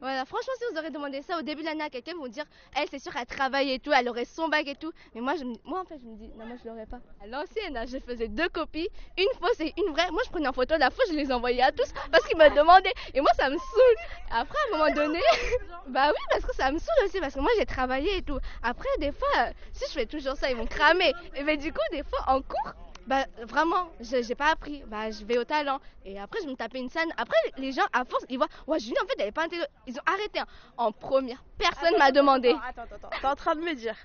Voilà, 0.00 0.24
franchement, 0.24 0.52
si 0.58 0.64
vous 0.70 0.78
aurez 0.78 0.90
demandé 0.90 1.22
ça 1.22 1.38
au 1.38 1.42
début 1.42 1.62
de 1.62 1.66
l'année 1.66 1.84
à 1.84 1.90
quelqu'un, 1.90 2.14
vont 2.14 2.28
dire, 2.28 2.44
elle, 2.76 2.88
c'est 2.90 2.98
sûr, 2.98 3.12
elle 3.18 3.26
travaille 3.26 3.72
et 3.72 3.78
tout, 3.78 3.90
elle 3.92 4.08
aurait 4.08 4.24
son 4.24 4.48
bac 4.48 4.66
et 4.66 4.74
tout. 4.74 4.92
Mais 5.14 5.20
moi, 5.20 5.34
je 5.36 5.44
moi 5.64 5.80
en 5.80 5.84
fait, 5.84 5.98
je 5.98 6.06
me 6.06 6.16
dis, 6.16 6.28
non, 6.36 6.46
moi, 6.46 6.56
je 6.62 6.68
l'aurais 6.68 6.86
pas. 6.86 7.00
À 7.22 7.26
l'ancienne, 7.26 7.76
hein, 7.76 7.84
je 7.86 7.98
faisais 7.98 8.28
deux 8.28 8.48
copies, 8.48 8.88
une 9.16 9.28
fausse 9.40 9.60
et 9.60 9.72
une 9.78 9.92
vraie. 9.92 10.10
Moi, 10.10 10.22
je 10.24 10.30
prenais 10.30 10.48
en 10.48 10.52
photo 10.52 10.76
la 10.76 10.90
fausse, 10.90 11.08
je 11.10 11.16
les 11.16 11.32
envoyais 11.32 11.62
à 11.62 11.72
tous 11.72 11.90
parce 12.10 12.26
qu'ils 12.26 12.36
me 12.36 12.48
demandaient. 12.54 12.92
Et 13.14 13.20
moi, 13.20 13.30
ça 13.38 13.48
me 13.48 13.56
saoule. 13.56 13.96
Après, 14.30 14.58
à 14.58 14.74
un 14.74 14.78
moment 14.78 14.94
donné, 14.94 15.20
bah 15.88 16.08
oui, 16.08 16.22
parce 16.30 16.44
que 16.44 16.54
ça 16.54 16.70
me 16.70 16.78
saoule 16.78 17.04
aussi, 17.06 17.20
parce 17.20 17.34
que 17.34 17.40
moi, 17.40 17.50
j'ai 17.58 17.66
travaillé 17.66 18.18
et 18.18 18.22
tout. 18.22 18.38
Après, 18.62 18.88
des 18.98 19.12
fois, 19.12 19.50
si 19.72 19.84
je 19.86 19.92
fais 19.92 20.06
toujours 20.06 20.36
ça, 20.36 20.50
ils 20.50 20.56
vont 20.56 20.66
cramer. 20.66 21.12
Et 21.36 21.42
mais 21.44 21.56
du 21.56 21.72
coup, 21.72 21.80
des 21.92 22.02
fois, 22.02 22.20
en 22.26 22.42
cours, 22.42 22.74
bah 23.06 23.26
vraiment, 23.42 23.90
je- 24.00 24.22
j'ai 24.22 24.34
pas 24.34 24.50
appris. 24.52 24.82
Bah 24.86 25.10
je 25.10 25.24
vais 25.24 25.38
au 25.38 25.44
talent. 25.44 25.78
Et 26.04 26.18
après, 26.18 26.40
je 26.42 26.48
me 26.48 26.54
tapais 26.54 26.78
une 26.78 26.88
scène. 26.90 27.10
Après, 27.16 27.36
les 27.58 27.72
gens, 27.72 27.84
à 27.92 28.04
force, 28.04 28.24
ils 28.28 28.36
voient, 28.38 28.48
ouais, 28.66 28.78
Julie, 28.80 28.96
en 29.02 29.06
fait, 29.06 29.14
elle 29.18 29.28
est 29.28 29.32
pas 29.32 29.44
intelligente. 29.44 29.68
Ils 29.86 29.96
ont 29.98 30.02
arrêté. 30.06 30.40
hein. 30.40 30.46
En 30.76 30.92
première, 30.92 31.42
personne 31.58 31.96
m'a 31.98 32.10
demandé. 32.12 32.50
Attends, 32.50 32.82
attends, 32.82 32.94
attends. 32.96 33.10
T'es 33.20 33.26
en 33.26 33.36
train 33.36 33.54
de 33.56 33.60
me 33.60 33.74
dire 33.74 33.96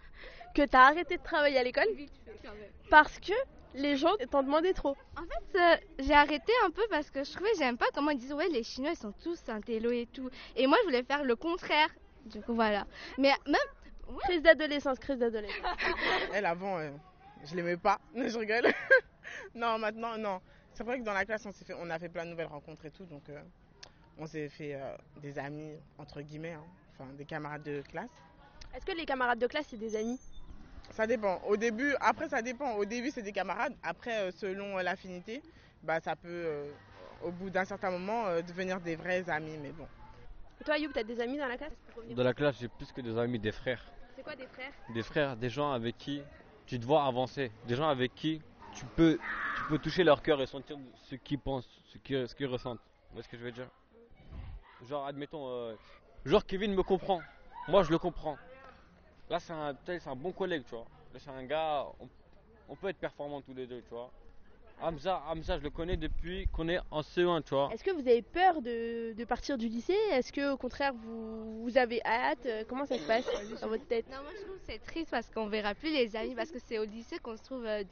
que 0.55 0.63
t'as 0.65 0.81
arrêté 0.87 1.17
de 1.17 1.23
travailler 1.23 1.57
à 1.57 1.63
l'école 1.63 1.87
parce 2.89 3.19
que 3.19 3.33
les 3.75 3.97
gens 3.97 4.13
t'en 4.31 4.41
demandaient 4.43 4.73
trop. 4.73 4.95
En 5.15 5.21
fait, 5.21 5.59
euh, 5.59 5.75
j'ai 5.99 6.13
arrêté 6.13 6.51
un 6.65 6.71
peu 6.71 6.81
parce 6.89 7.11
que 7.11 7.23
je 7.23 7.31
trouvais, 7.31 7.51
j'aime 7.57 7.77
pas 7.77 7.85
comment 7.93 8.09
ils 8.11 8.17
disent, 8.17 8.33
ouais, 8.33 8.49
les 8.49 8.63
Chinois, 8.63 8.91
ils 8.91 8.97
sont 8.97 9.13
tous 9.23 9.37
intello 9.47 9.91
et 9.91 10.07
tout. 10.11 10.29
Et 10.55 10.65
moi, 10.67 10.77
je 10.81 10.85
voulais 10.85 11.03
faire 11.03 11.23
le 11.23 11.35
contraire. 11.35 11.89
Du 12.25 12.41
coup, 12.41 12.53
voilà. 12.55 12.85
Mais 13.17 13.31
même. 13.45 13.55
Crise 14.23 14.41
d'adolescence, 14.41 14.97
crise 14.97 15.19
d'adolescence. 15.19 15.55
Elle 16.33 16.47
avant, 16.47 16.79
euh, 16.79 16.89
je 17.45 17.55
l'aimais 17.55 17.77
pas. 17.77 17.99
je 18.15 18.37
rigole. 18.37 18.67
non, 19.55 19.77
maintenant, 19.77 20.17
non. 20.17 20.41
C'est 20.73 20.83
vrai 20.83 20.99
que 20.99 21.03
dans 21.03 21.13
la 21.13 21.25
classe, 21.25 21.45
on, 21.45 21.51
s'est 21.51 21.65
fait, 21.65 21.75
on 21.77 21.89
a 21.89 21.99
fait 21.99 22.09
plein 22.09 22.25
de 22.25 22.31
nouvelles 22.31 22.47
rencontres 22.47 22.85
et 22.85 22.91
tout, 22.91 23.05
donc 23.05 23.27
euh, 23.29 23.41
on 24.17 24.25
s'est 24.25 24.49
fait 24.49 24.75
euh, 24.75 24.95
des 25.21 25.37
amis, 25.37 25.73
entre 25.97 26.21
guillemets, 26.21 26.53
hein. 26.53 26.63
enfin 26.93 27.11
des 27.13 27.25
camarades 27.25 27.63
de 27.63 27.81
classe. 27.81 28.09
Est-ce 28.75 28.85
que 28.85 28.91
les 28.91 29.05
camarades 29.05 29.39
de 29.39 29.47
classe, 29.47 29.67
c'est 29.69 29.77
des 29.77 29.95
amis? 29.95 30.19
Ça 30.91 31.07
dépend. 31.07 31.41
Au 31.47 31.57
début, 31.57 31.95
après, 31.99 32.29
ça 32.29 32.41
dépend. 32.41 32.73
Au 32.73 32.85
début, 32.85 33.11
c'est 33.11 33.21
des 33.21 33.31
camarades. 33.31 33.75
Après, 33.83 34.17
euh, 34.19 34.31
selon 34.31 34.77
euh, 34.77 34.83
l'affinité, 34.83 35.41
bah, 35.83 35.99
ça 35.99 36.15
peut, 36.15 36.27
euh, 36.27 36.71
au 37.23 37.31
bout 37.31 37.49
d'un 37.49 37.65
certain 37.65 37.91
moment, 37.91 38.27
euh, 38.27 38.41
devenir 38.41 38.79
des 38.79 38.95
vrais 38.95 39.29
amis, 39.29 39.57
mais 39.61 39.71
bon. 39.71 39.87
Et 40.59 40.63
toi, 40.63 40.77
You, 40.77 40.91
t'as 40.93 41.03
des 41.03 41.19
amis 41.21 41.37
dans 41.37 41.47
la 41.47 41.57
classe? 41.57 41.73
Dans 42.09 42.23
la 42.23 42.33
classe, 42.33 42.57
j'ai 42.59 42.67
plus 42.67 42.91
que 42.91 43.01
des 43.01 43.17
amis, 43.17 43.39
des 43.39 43.51
frères. 43.51 43.83
C'est 44.15 44.23
quoi 44.23 44.35
des 44.35 44.47
frères? 44.47 44.73
Des 44.93 45.03
frères, 45.03 45.37
des 45.37 45.49
gens 45.49 45.71
avec 45.71 45.97
qui 45.97 46.21
tu 46.69 46.79
te 46.79 46.85
vois 46.85 47.03
avancer. 47.05 47.51
Des 47.67 47.75
gens 47.75 47.89
avec 47.89 48.13
qui 48.13 48.41
tu 48.73 48.85
peux, 48.95 49.17
toucher 49.81 50.03
leur 50.03 50.21
cœur 50.21 50.39
et 50.39 50.45
sentir 50.45 50.77
ce 51.09 51.15
qu'ils 51.15 51.39
pensent, 51.39 51.67
ce 51.87 51.97
qu'ils, 51.97 52.45
ressentent. 52.45 52.79
Vous 53.09 53.13
voyez 53.13 53.23
ce 53.23 53.27
que 53.27 53.37
je 53.37 53.43
veux 53.43 53.51
dire? 53.51 53.67
Genre, 54.87 55.05
admettons, 55.05 55.47
euh, 55.49 55.75
genre 56.25 56.45
Kevin 56.45 56.75
me 56.75 56.83
comprend. 56.83 57.21
Moi, 57.67 57.83
je 57.83 57.89
le 57.89 57.97
comprends. 57.97 58.37
Là, 59.29 59.39
c'est 59.39 59.53
un, 59.53 59.75
un 60.05 60.15
bon 60.15 60.31
collègue, 60.31 60.63
tu 60.65 60.75
vois. 60.75 60.85
Là, 61.11 61.19
c'est 61.19 61.31
un 61.31 61.43
gars, 61.43 61.87
on, 61.99 62.07
on 62.69 62.75
peut 62.75 62.89
être 62.89 62.97
performants 62.97 63.41
tous 63.41 63.53
les 63.55 63.65
deux, 63.65 63.81
tu 63.81 63.89
vois. 63.89 64.11
Hamza, 64.81 65.21
Hamza, 65.29 65.57
je 65.57 65.63
le 65.63 65.69
connais 65.69 65.97
depuis 65.97 66.47
qu'on 66.53 66.67
est 66.69 66.79
en 66.91 67.01
CE1, 67.01 67.41
tu 67.41 67.53
vois. 67.53 67.69
Est-ce 67.73 67.83
que 67.83 67.91
vous 67.91 68.07
avez 68.07 68.21
peur 68.21 68.61
de, 68.61 69.13
de 69.13 69.25
partir 69.25 69.57
du 69.57 69.67
lycée? 69.67 69.97
Est-ce 70.11 70.31
que 70.31 70.53
au 70.53 70.57
contraire 70.57 70.93
vous, 70.93 71.63
vous 71.63 71.77
avez 71.77 72.01
hâte? 72.05 72.45
Euh, 72.45 72.63
Comment 72.67 72.85
ça 72.85 72.97
se 72.97 73.05
passe 73.05 73.25
dans 73.61 73.67
votre 73.67 73.85
tête? 73.87 74.07
Non, 74.09 74.17
moi 74.21 74.31
je 74.35 74.41
trouve 74.43 74.55
que 74.57 74.63
c'est 74.69 74.79
triste 74.79 75.11
parce 75.11 75.29
qu'on 75.29 75.47
verra 75.47 75.75
plus 75.75 75.91
les 75.91 76.15
amis 76.15 76.35
parce 76.35 76.51
que 76.51 76.59
c'est 76.59 76.79
au 76.79 76.85
lycée 76.85 77.19
qu'on 77.19 77.35
se 77.37 77.43
trouve 77.43 77.65
euh, 77.65 77.83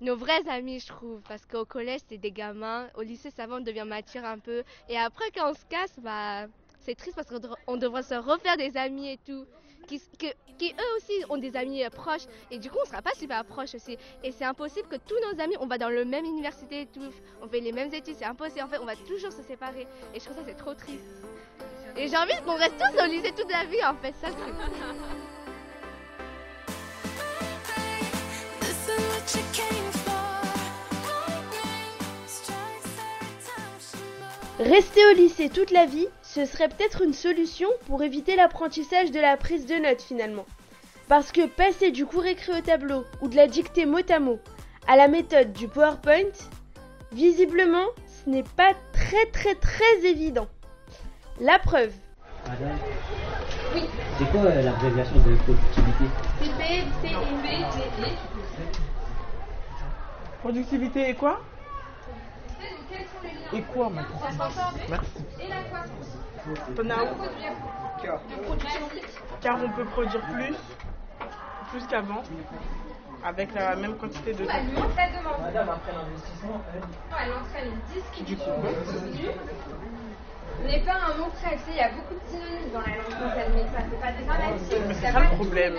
nos 0.00 0.16
vrais 0.16 0.46
amis, 0.48 0.80
je 0.80 0.88
trouve. 0.88 1.22
Parce 1.28 1.46
qu'au 1.46 1.64
collège, 1.64 2.00
c'est 2.08 2.18
des 2.18 2.32
gamins. 2.32 2.88
Au 2.96 3.02
lycée, 3.02 3.30
ça 3.30 3.46
va, 3.46 3.56
on 3.56 3.60
devient 3.60 3.84
mature 3.86 4.24
un 4.24 4.38
peu. 4.38 4.62
Et 4.88 4.98
après, 4.98 5.24
quand 5.34 5.50
on 5.50 5.54
se 5.54 5.64
casse, 5.66 5.98
bah, 6.00 6.46
c'est 6.80 6.94
triste 6.96 7.16
parce 7.16 7.28
qu'on 7.28 7.38
devra- 7.38 7.56
on 7.66 7.76
devra 7.76 8.02
se 8.02 8.14
refaire 8.14 8.56
des 8.56 8.76
amis 8.76 9.08
et 9.12 9.18
tout. 9.18 9.46
Qui, 9.86 10.72
eux 10.72 10.96
aussi 10.96 11.12
ont 11.28 11.36
des 11.36 11.56
amis 11.56 11.84
euh, 11.84 11.90
proches. 11.90 12.26
Et 12.50 12.58
du 12.58 12.70
coup, 12.70 12.78
on 12.82 12.86
sera 12.86 13.02
pas 13.02 13.14
super 13.14 13.44
proches 13.44 13.74
aussi. 13.74 13.96
Et 14.24 14.32
c'est 14.32 14.44
impossible 14.44 14.88
que 14.88 14.96
tous 14.96 15.16
nos 15.30 15.42
amis, 15.42 15.56
on 15.60 15.66
va 15.66 15.78
dans 15.78 15.90
le 15.90 16.04
même 16.04 16.24
université 16.24 16.82
et 16.82 16.86
tout. 16.86 17.00
On 17.42 17.48
fait 17.48 17.60
les 17.60 17.72
mêmes 17.72 17.92
études. 17.92 18.16
C'est 18.18 18.24
impossible. 18.24 18.62
En 18.62 18.68
fait, 18.68 18.78
on 18.78 18.86
va 18.86 18.96
toujours 18.96 19.32
se 19.32 19.42
séparer. 19.42 19.86
Et 20.14 20.20
je 20.20 20.24
trouve 20.24 20.36
ça, 20.36 20.42
c'est 20.46 20.56
trop 20.56 20.74
triste. 20.74 21.04
Et 21.96 22.08
j'ai 22.08 22.16
envie 22.16 22.32
qu'on 22.44 22.56
reste 22.56 22.74
tous 22.78 23.02
au 23.02 23.06
lycée 23.06 23.32
toute 23.36 23.50
la 23.50 23.64
vie, 23.64 23.84
en 23.84 23.94
fait. 23.96 24.14
Ça, 24.20 24.28
le 24.28 24.34
truc. 24.34 24.54
Rester 34.58 35.04
au 35.06 35.12
lycée 35.12 35.50
toute 35.50 35.70
la 35.70 35.84
vie, 35.84 36.08
ce 36.36 36.44
serait 36.44 36.68
peut-être 36.68 37.00
une 37.00 37.14
solution 37.14 37.68
pour 37.86 38.02
éviter 38.02 38.36
l'apprentissage 38.36 39.10
de 39.10 39.18
la 39.18 39.38
prise 39.38 39.64
de 39.64 39.76
notes 39.76 40.02
finalement. 40.02 40.44
Parce 41.08 41.32
que 41.32 41.46
passer 41.46 41.92
du 41.92 42.04
cours 42.04 42.26
écrit 42.26 42.52
au 42.58 42.60
tableau 42.60 43.04
ou 43.22 43.28
de 43.28 43.36
la 43.36 43.46
dictée 43.46 43.86
mot 43.86 44.00
à 44.10 44.18
mot 44.18 44.38
à 44.86 44.96
la 44.96 45.08
méthode 45.08 45.54
du 45.54 45.66
PowerPoint, 45.66 46.36
visiblement, 47.10 47.86
ce 48.06 48.28
n'est 48.28 48.42
pas 48.42 48.72
très 48.92 49.24
très 49.32 49.54
très 49.54 50.04
évident. 50.04 50.46
La 51.40 51.58
preuve. 51.58 51.92
Madame 52.46 52.76
C'est 54.18 54.30
quoi 54.30 54.42
euh, 54.42 54.62
l'abréviation 54.62 55.16
de 55.16 55.36
productivité? 55.36 56.04
Productivité 60.42 61.08
et 61.08 61.14
quoi? 61.14 61.40
Et 63.52 63.62
quoi 63.62 63.90
maintenant 63.90 64.18
Merci. 64.88 65.24
T'en 66.76 66.90
as 66.90 67.04
où 67.04 67.16
Car 69.40 69.58
on 69.64 69.70
peut 69.70 69.84
produire 69.84 70.20
plus, 70.22 70.54
plus 71.70 71.86
qu'avant, 71.86 72.22
avec 73.24 73.54
la 73.54 73.76
même 73.76 73.96
quantité 73.96 74.32
de 74.32 74.44
temps. 74.44 74.52
Elle 74.56 74.66
montre 74.72 74.96
la 74.96 75.08
demande. 75.08 75.40
Madame, 75.42 75.68
après 75.68 75.92
l'investissement, 75.92 76.62
Non, 77.10 77.16
elle 77.24 77.32
entraîne 77.32 77.72
une 77.72 77.94
disque 77.94 78.24
Du 78.24 78.36
coup. 78.36 78.50
N'est 80.64 80.80
pas 80.80 80.94
un 80.94 81.16
mot 81.18 81.28
prêt, 81.30 81.58
il 81.68 81.76
y 81.76 81.80
a 81.80 81.90
beaucoup 81.90 82.14
de 82.14 82.20
synonymes 82.30 82.72
dans 82.72 82.80
la 82.80 82.96
langue 82.96 83.10
française, 83.10 83.50
mais 83.54 83.64
ça, 83.72 83.84
c'est 83.90 84.00
pas 84.00 84.12
des 84.12 84.24
y 84.24 84.94
c'est 84.94 85.06
ça 85.06 85.12
pas 85.12 85.20
le 85.20 85.34
problème, 85.36 85.74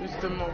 justement. 0.00 0.46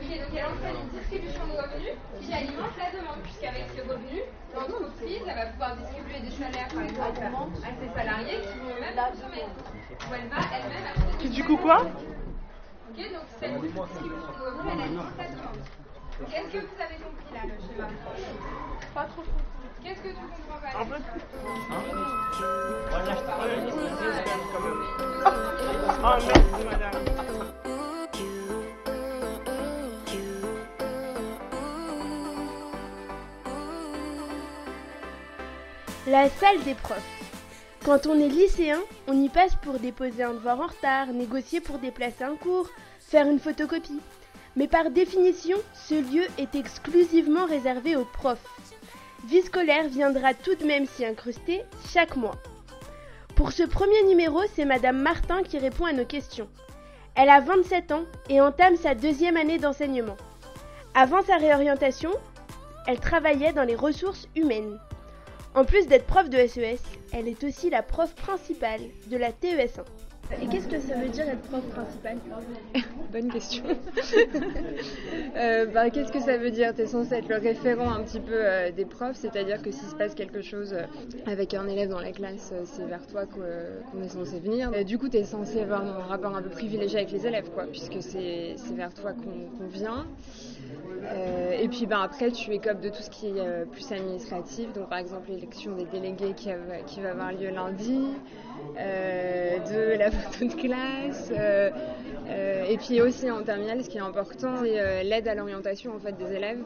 Ok, 0.00 0.08
donc 0.08 0.32
elle 0.32 0.46
entraîne 0.46 0.80
une 0.80 0.88
distribution 0.98 1.44
de 1.44 1.52
revenus 1.60 1.92
qui 2.20 2.32
alimente 2.32 2.72
la 2.80 2.88
demande, 2.98 3.20
puisqu'avec 3.22 3.66
ces 3.74 3.82
revenus, 3.82 4.24
l'entreprise 4.54 5.20
elle 5.28 5.36
va 5.36 5.46
pouvoir 5.52 5.76
distribuer 5.76 6.20
des 6.24 6.30
salaires, 6.30 6.68
par 6.72 6.84
exemple, 6.88 7.20
à 7.60 7.68
ses 7.76 7.92
salariés 7.92 8.40
qui 8.40 8.56
vont 8.64 8.72
eux-mêmes 8.80 8.96
consommer. 8.96 9.44
Ou 9.44 10.14
elle 10.16 10.28
va 10.32 10.40
elle-même 10.56 10.88
acheter 10.88 11.12
Qui 11.18 11.28
des 11.28 11.34
du 11.34 11.44
coup 11.44 11.58
quoi 11.58 11.82
Ok, 11.84 12.96
donc 12.96 13.28
cette 13.38 13.60
distribution 13.60 14.08
de 14.08 14.40
revenus, 14.40 14.72
elle 14.72 14.80
alimente 14.80 15.12
la 15.18 15.28
demande. 15.28 15.60
Est-ce 16.32 16.48
que 16.48 16.60
vous 16.64 16.80
avez 16.80 16.96
compris 16.96 17.28
là 17.36 17.44
le 17.44 17.56
schéma 17.60 17.88
Pas 18.94 19.04
trop 19.04 19.24
Qu'est-ce 19.82 20.00
que 20.00 20.08
tu 20.08 20.14
comprends 20.16 20.60
pas 20.64 20.72
En 26.08 26.20
fait, 26.20 26.32
merci 26.32 26.64
madame. 26.64 27.59
La 36.10 36.28
salle 36.28 36.60
des 36.64 36.74
profs. 36.74 37.22
Quand 37.84 38.08
on 38.08 38.18
est 38.18 38.26
lycéen, 38.26 38.80
on 39.06 39.22
y 39.22 39.28
passe 39.28 39.54
pour 39.62 39.78
déposer 39.78 40.24
un 40.24 40.32
devoir 40.32 40.60
en 40.60 40.66
retard, 40.66 41.06
négocier 41.06 41.60
pour 41.60 41.78
déplacer 41.78 42.24
un 42.24 42.34
cours, 42.34 42.68
faire 42.98 43.28
une 43.28 43.38
photocopie. 43.38 44.00
Mais 44.56 44.66
par 44.66 44.90
définition, 44.90 45.56
ce 45.72 45.94
lieu 45.94 46.24
est 46.36 46.56
exclusivement 46.56 47.46
réservé 47.46 47.94
aux 47.94 48.06
profs. 48.06 48.44
Vie 49.28 49.42
scolaire 49.42 49.86
viendra 49.86 50.34
tout 50.34 50.56
de 50.56 50.64
même 50.64 50.84
s'y 50.84 51.04
incruster 51.04 51.62
chaque 51.92 52.16
mois. 52.16 52.34
Pour 53.36 53.52
ce 53.52 53.62
premier 53.62 54.02
numéro, 54.02 54.40
c'est 54.56 54.64
Madame 54.64 55.00
Martin 55.00 55.44
qui 55.44 55.58
répond 55.58 55.84
à 55.84 55.92
nos 55.92 56.06
questions. 56.06 56.48
Elle 57.14 57.30
a 57.30 57.38
27 57.38 57.92
ans 57.92 58.04
et 58.28 58.40
entame 58.40 58.74
sa 58.74 58.96
deuxième 58.96 59.36
année 59.36 59.58
d'enseignement. 59.58 60.16
Avant 60.92 61.22
sa 61.22 61.36
réorientation, 61.36 62.10
elle 62.88 62.98
travaillait 62.98 63.52
dans 63.52 63.62
les 63.62 63.76
ressources 63.76 64.26
humaines. 64.34 64.76
En 65.54 65.64
plus 65.64 65.88
d'être 65.88 66.06
prof 66.06 66.30
de 66.30 66.46
SES, 66.46 66.80
elle 67.12 67.26
est 67.26 67.42
aussi 67.42 67.70
la 67.70 67.82
prof 67.82 68.14
principale 68.14 68.82
de 69.08 69.16
la 69.16 69.30
TES1. 69.30 69.84
Et 70.38 70.48
qu'est-ce 70.48 70.68
que 70.68 70.80
ça 70.80 70.96
veut 70.96 71.08
dire 71.08 71.28
être 71.28 71.42
prof 71.42 71.66
principale 71.68 72.18
Bonne 73.10 73.30
question. 73.30 73.64
Bah, 75.34 75.90
Qu'est-ce 75.90 76.12
que 76.12 76.20
ça 76.20 76.36
veut 76.38 76.50
dire? 76.50 76.74
Tu 76.74 76.82
es 76.82 76.86
censé 76.86 77.14
être 77.14 77.28
le 77.28 77.36
référent 77.36 77.90
un 77.92 78.04
petit 78.04 78.20
peu 78.20 78.32
euh, 78.46 78.70
des 78.70 78.84
profs, 78.84 79.16
c'est-à-dire 79.16 79.62
que 79.62 79.70
s'il 79.70 79.88
se 79.88 79.94
passe 79.94 80.14
quelque 80.14 80.42
chose 80.42 80.72
euh, 80.74 80.86
avec 81.26 81.54
un 81.54 81.66
élève 81.68 81.88
dans 81.88 82.00
la 82.00 82.12
classe, 82.12 82.52
c'est 82.64 82.86
vers 82.86 83.06
toi 83.06 83.26
qu'o- 83.26 83.42
qu'on 83.90 84.02
est 84.02 84.08
censé 84.08 84.40
venir. 84.40 84.84
Du 84.84 84.98
coup, 84.98 85.08
tu 85.08 85.16
es 85.16 85.24
censé 85.24 85.60
avoir 85.60 85.82
un 85.82 86.06
rapport 86.06 86.34
un 86.36 86.42
peu 86.42 86.50
privilégié 86.50 86.98
avec 86.98 87.10
les 87.10 87.26
élèves, 87.26 87.50
quoi, 87.50 87.66
puisque 87.66 88.02
c'est 88.02 88.56
vers 88.70 88.94
toi 88.94 89.12
qu'on 89.14 89.66
vient. 89.66 90.06
Et 91.60 91.68
puis 91.68 91.86
ben, 91.86 92.00
après, 92.00 92.30
tu 92.30 92.52
écopes 92.52 92.80
de 92.80 92.88
tout 92.88 93.02
ce 93.02 93.10
qui 93.10 93.26
est 93.38 93.66
plus 93.66 93.90
administratif, 93.92 94.72
donc 94.72 94.88
par 94.88 94.98
exemple 94.98 95.30
l'élection 95.30 95.74
des 95.74 95.84
délégués 95.86 96.34
qui, 96.34 96.50
a- 96.50 96.82
qui 96.84 97.00
va 97.00 97.10
avoir 97.10 97.32
lieu 97.32 97.50
lundi, 97.50 98.22
de 98.76 99.96
la 99.98 100.10
photo 100.10 100.46
de 100.46 100.54
classe, 100.54 101.30
euh, 101.32 101.70
euh, 102.28 102.64
et 102.68 102.76
puis 102.76 103.00
aussi 103.00 103.30
en 103.30 103.42
terminale, 103.42 103.82
ce 103.82 103.88
qui 103.88 103.98
est 103.98 104.02
important, 104.02 104.56
c'est 104.62 104.80
euh, 104.80 105.02
l'aide 105.02 105.26
à 105.28 105.34
l'orientation 105.34 105.94
en 105.94 105.98
fait, 105.98 106.12
des 106.12 106.32
élèves. 106.32 106.60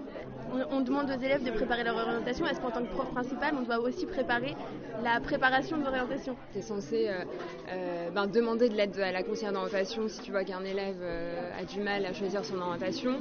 On, 0.52 0.76
on 0.76 0.80
demande 0.82 1.10
aux 1.10 1.22
élèves 1.22 1.42
de 1.42 1.50
préparer 1.50 1.84
leur 1.84 1.96
orientation. 1.96 2.46
Est-ce 2.46 2.60
qu'en 2.60 2.70
tant 2.70 2.82
que 2.82 2.92
prof 2.92 3.10
principal, 3.12 3.54
on 3.58 3.62
doit 3.62 3.80
aussi 3.80 4.06
préparer 4.06 4.54
la 5.02 5.20
préparation 5.20 5.78
de 5.78 5.84
l'orientation? 5.84 6.36
Tu 6.52 6.58
es 6.58 6.62
censé 6.62 7.08
euh, 7.08 7.24
euh, 7.72 8.10
ben, 8.10 8.26
demander 8.26 8.68
de 8.68 8.74
l'aide 8.74 8.98
à 9.00 9.10
la 9.10 9.22
conseillère 9.22 9.52
d'orientation 9.52 10.08
si 10.08 10.20
tu 10.20 10.30
vois 10.30 10.44
qu'un 10.44 10.64
élève 10.64 10.98
euh, 11.00 11.50
a 11.58 11.64
du 11.64 11.80
mal 11.80 12.04
à 12.04 12.12
choisir 12.12 12.44
son 12.44 12.60
orientation. 12.60 13.16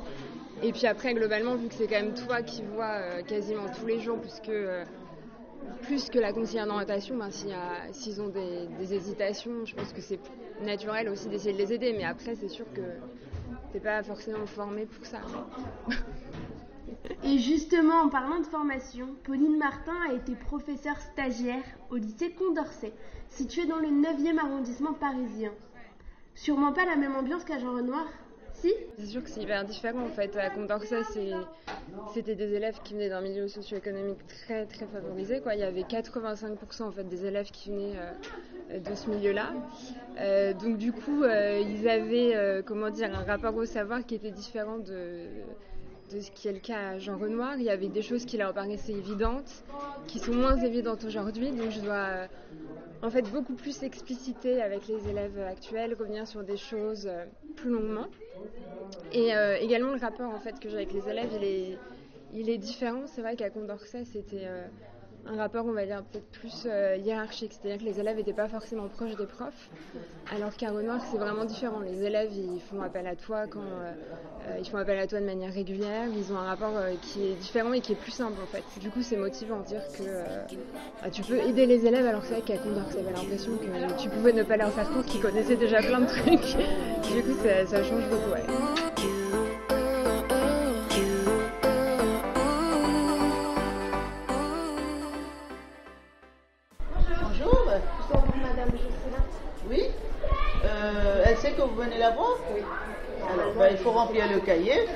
Et 0.62 0.72
puis 0.72 0.86
après, 0.86 1.14
globalement, 1.14 1.56
vu 1.56 1.68
que 1.68 1.74
c'est 1.74 1.88
quand 1.88 2.02
même 2.02 2.14
toi 2.14 2.42
qui 2.42 2.62
vois 2.62 2.96
euh, 2.96 3.22
quasiment 3.24 3.66
tous 3.80 3.86
les 3.86 4.00
jours, 4.00 4.20
puisque 4.20 4.50
euh, 4.50 4.84
plus 5.84 6.10
que 6.10 6.20
la 6.20 6.32
d'orientation, 6.32 7.18
ben, 7.18 7.30
s'ils 7.92 8.22
ont 8.22 8.30
des, 8.30 8.68
des 8.80 8.94
hésitations, 8.94 9.66
je 9.66 9.76
pense 9.76 9.94
que 9.94 10.02
c'est 10.02 10.20
naturel 10.62 11.10
aussi 11.10 11.28
d'essayer 11.28 11.54
de 11.54 11.58
les 11.58 11.74
aider. 11.74 11.94
Mais 11.94 12.04
après, 12.06 12.36
c'est 12.36 12.48
sûr 12.48 12.66
que 12.74 12.82
t'es 13.72 13.80
pas 13.80 14.04
forcément 14.04 14.46
formé 14.46 14.86
pour 14.86 15.06
ça. 15.06 15.20
Et 17.24 17.38
justement, 17.38 18.02
en 18.02 18.10
parlant 18.10 18.40
de 18.40 18.46
formation, 18.46 19.16
Pauline 19.24 19.58
Martin 19.58 19.96
a 20.10 20.14
été 20.14 20.36
professeure 20.36 21.00
stagiaire 21.00 21.64
au 21.90 21.96
lycée 21.96 22.32
Condorcet, 22.32 22.94
situé 23.30 23.66
dans 23.66 23.80
le 23.80 23.88
9e 23.88 24.38
arrondissement 24.38 24.94
parisien. 24.94 25.52
Sûrement 26.36 26.74
pas 26.74 26.86
la 26.86 26.96
même 26.96 27.16
ambiance 27.16 27.44
qu'à 27.44 27.60
Jean 27.60 27.74
Renoir, 27.74 28.06
si 28.54 28.72
C'est 28.98 29.06
sûr 29.06 29.24
que 29.24 29.30
c'est 29.30 29.42
hyper 29.42 29.64
différent 29.66 30.06
en 30.06 30.10
fait. 30.10 30.36
À 30.38 30.50
Condorcet, 30.50 31.04
c'était 32.14 32.36
des 32.36 32.54
élèves 32.54 32.80
qui 32.84 32.94
venaient 32.94 33.10
d'un 33.10 33.22
milieu 33.22 33.48
socio-économique 33.48 34.26
très 34.28 34.66
très 34.66 34.86
favorisé. 34.86 35.42
Il 35.54 35.60
y 35.60 35.64
avait 35.64 35.82
85% 35.82 36.84
en 36.84 36.92
fait 36.92 37.04
des 37.04 37.26
élèves 37.26 37.52
qui 37.52 37.72
venaient 37.72 37.98
euh, 38.72 38.80
de 38.80 38.96
ce 38.96 39.10
milieu-là. 39.10 39.54
Euh, 40.20 40.54
donc 40.54 40.78
du 40.78 40.92
coup, 40.92 41.24
euh, 41.24 41.62
ils 41.62 41.88
avaient 41.88 42.64
comment 42.66 42.90
dire 42.90 43.14
un 43.14 43.24
rapport 43.24 43.56
au 43.56 43.66
savoir 43.66 44.06
qui 44.06 44.16
était 44.16 44.32
différent 44.32 44.78
de 44.78 45.28
de 46.12 46.20
ce 46.20 46.32
qui 46.32 46.48
est 46.48 46.54
le 46.54 46.60
cas 46.60 46.90
à 46.90 47.00
Jean 47.00 47.18
Renoir. 47.18 47.56
Il 47.58 47.64
y 47.64 47.70
avait 47.70 47.88
des 47.88 48.02
choses 48.02 48.26
qui 48.26 48.38
leur 48.38 48.54
paraissaient 48.54 48.94
évidentes, 48.94 49.64
qui 50.08 50.20
sont 50.20 50.34
moins 50.34 50.58
évidentes 50.58 51.04
aujourd'hui. 51.04 51.52
Donc 51.52 51.72
je 51.72 51.80
dois 51.80 51.94
euh, 51.94 52.28
en 53.02 53.10
fait 53.10 53.24
beaucoup 53.32 53.54
plus 53.54 53.84
expliciter 53.84 54.62
avec 54.62 54.88
les 54.88 55.08
élèves 55.10 55.40
actuels, 55.40 55.96
revenir 55.98 56.28
sur 56.28 56.44
des 56.44 56.58
choses 56.58 57.08
euh, 57.08 57.26
plus 57.56 57.72
longuement. 57.72 58.08
Et 59.12 59.36
euh, 59.36 59.58
également 59.58 59.94
le 59.94 60.00
rapport 60.00 60.30
en 60.30 60.40
fait 60.40 60.60
que 60.60 60.70
j'ai 60.70 60.76
avec 60.76 60.94
les 60.94 61.08
élèves, 61.08 61.30
il 61.36 61.44
est, 61.44 61.78
il 62.34 62.50
est 62.50 62.58
différent. 62.58 63.04
C'est 63.08 63.22
vrai 63.22 63.36
qu'à 63.36 63.50
Condorcet, 63.50 64.06
c'était 64.06 64.48
un 65.26 65.38
rapport, 65.38 65.66
on 65.66 65.72
va 65.72 65.86
dire, 65.86 66.04
peut-être 66.04 66.30
plus 66.32 66.64
euh, 66.66 66.98
hiérarchique. 66.98 67.54
C'est-à-dire 67.54 67.80
que 67.80 67.86
les 67.86 68.00
élèves 68.00 68.18
n'étaient 68.18 68.34
pas 68.34 68.48
forcément 68.48 68.88
proches 68.88 69.16
des 69.16 69.26
profs. 69.26 69.70
Alors 70.36 70.56
qu'à 70.56 70.72
Renoir, 70.72 71.00
c'est 71.10 71.18
vraiment 71.18 71.46
différent. 71.46 71.80
Les 71.80 72.04
élèves, 72.04 72.32
ils 72.34 72.60
font 72.62 72.82
appel 72.82 73.08
à 73.08 73.16
toi 73.16 73.48
quand 73.48 73.62
euh, 73.62 73.94
euh, 74.50 74.58
ils 74.60 74.70
font 74.70 74.78
appel 74.78 75.00
à 75.00 75.08
toi 75.08 75.20
de 75.20 75.26
manière 75.26 75.54
régulière. 75.54 76.08
Ils 76.16 76.34
ont 76.34 76.38
un 76.38 76.46
rapport 76.46 76.74
qui 77.02 77.26
est 77.26 77.36
différent 77.36 77.74
et 77.74 77.82
qui 77.82 77.94
est 77.94 77.96
plus 77.96 78.12
simple 78.12 78.40
en 78.42 78.48
fait. 78.48 78.64
Du 78.80 78.90
coup, 78.90 79.02
c'est 79.02 79.18
motivant 79.18 79.60
de 79.60 79.66
dire 79.66 79.82
que 79.98 80.04
bah, 81.02 81.10
tu 81.10 81.22
peux 81.22 81.38
aider 81.38 81.66
les 81.66 81.86
élèves. 81.86 82.06
Alors 82.06 82.22
que 82.22 82.28
c'est 82.28 82.34
vrai 82.34 82.44
qu'à 82.44 82.58
Condorcet, 82.58 83.00
j'avais 83.04 83.16
l'impression 83.16 83.52
que 83.58 84.02
tu 84.02 84.10
pouvais 84.10 84.34
ne 84.34 84.44
pas 84.44 84.58
leur 84.58 84.72
faire 84.72 84.90
compte 84.90 85.06
qu'ils 85.06 85.22
connaissaient 85.22 85.56
déjà 85.56 85.82
plein 85.82 86.02
de 86.02 86.08
trucs. 86.08 86.24
du 87.14 87.24
coup, 87.24 87.38
ça, 87.44 87.66
ça 87.66 87.84
change 87.84 88.04
beaucoup. 88.10 88.32
Ouais. 88.32 88.73
Le 104.34 104.40
cahier. 104.42 104.88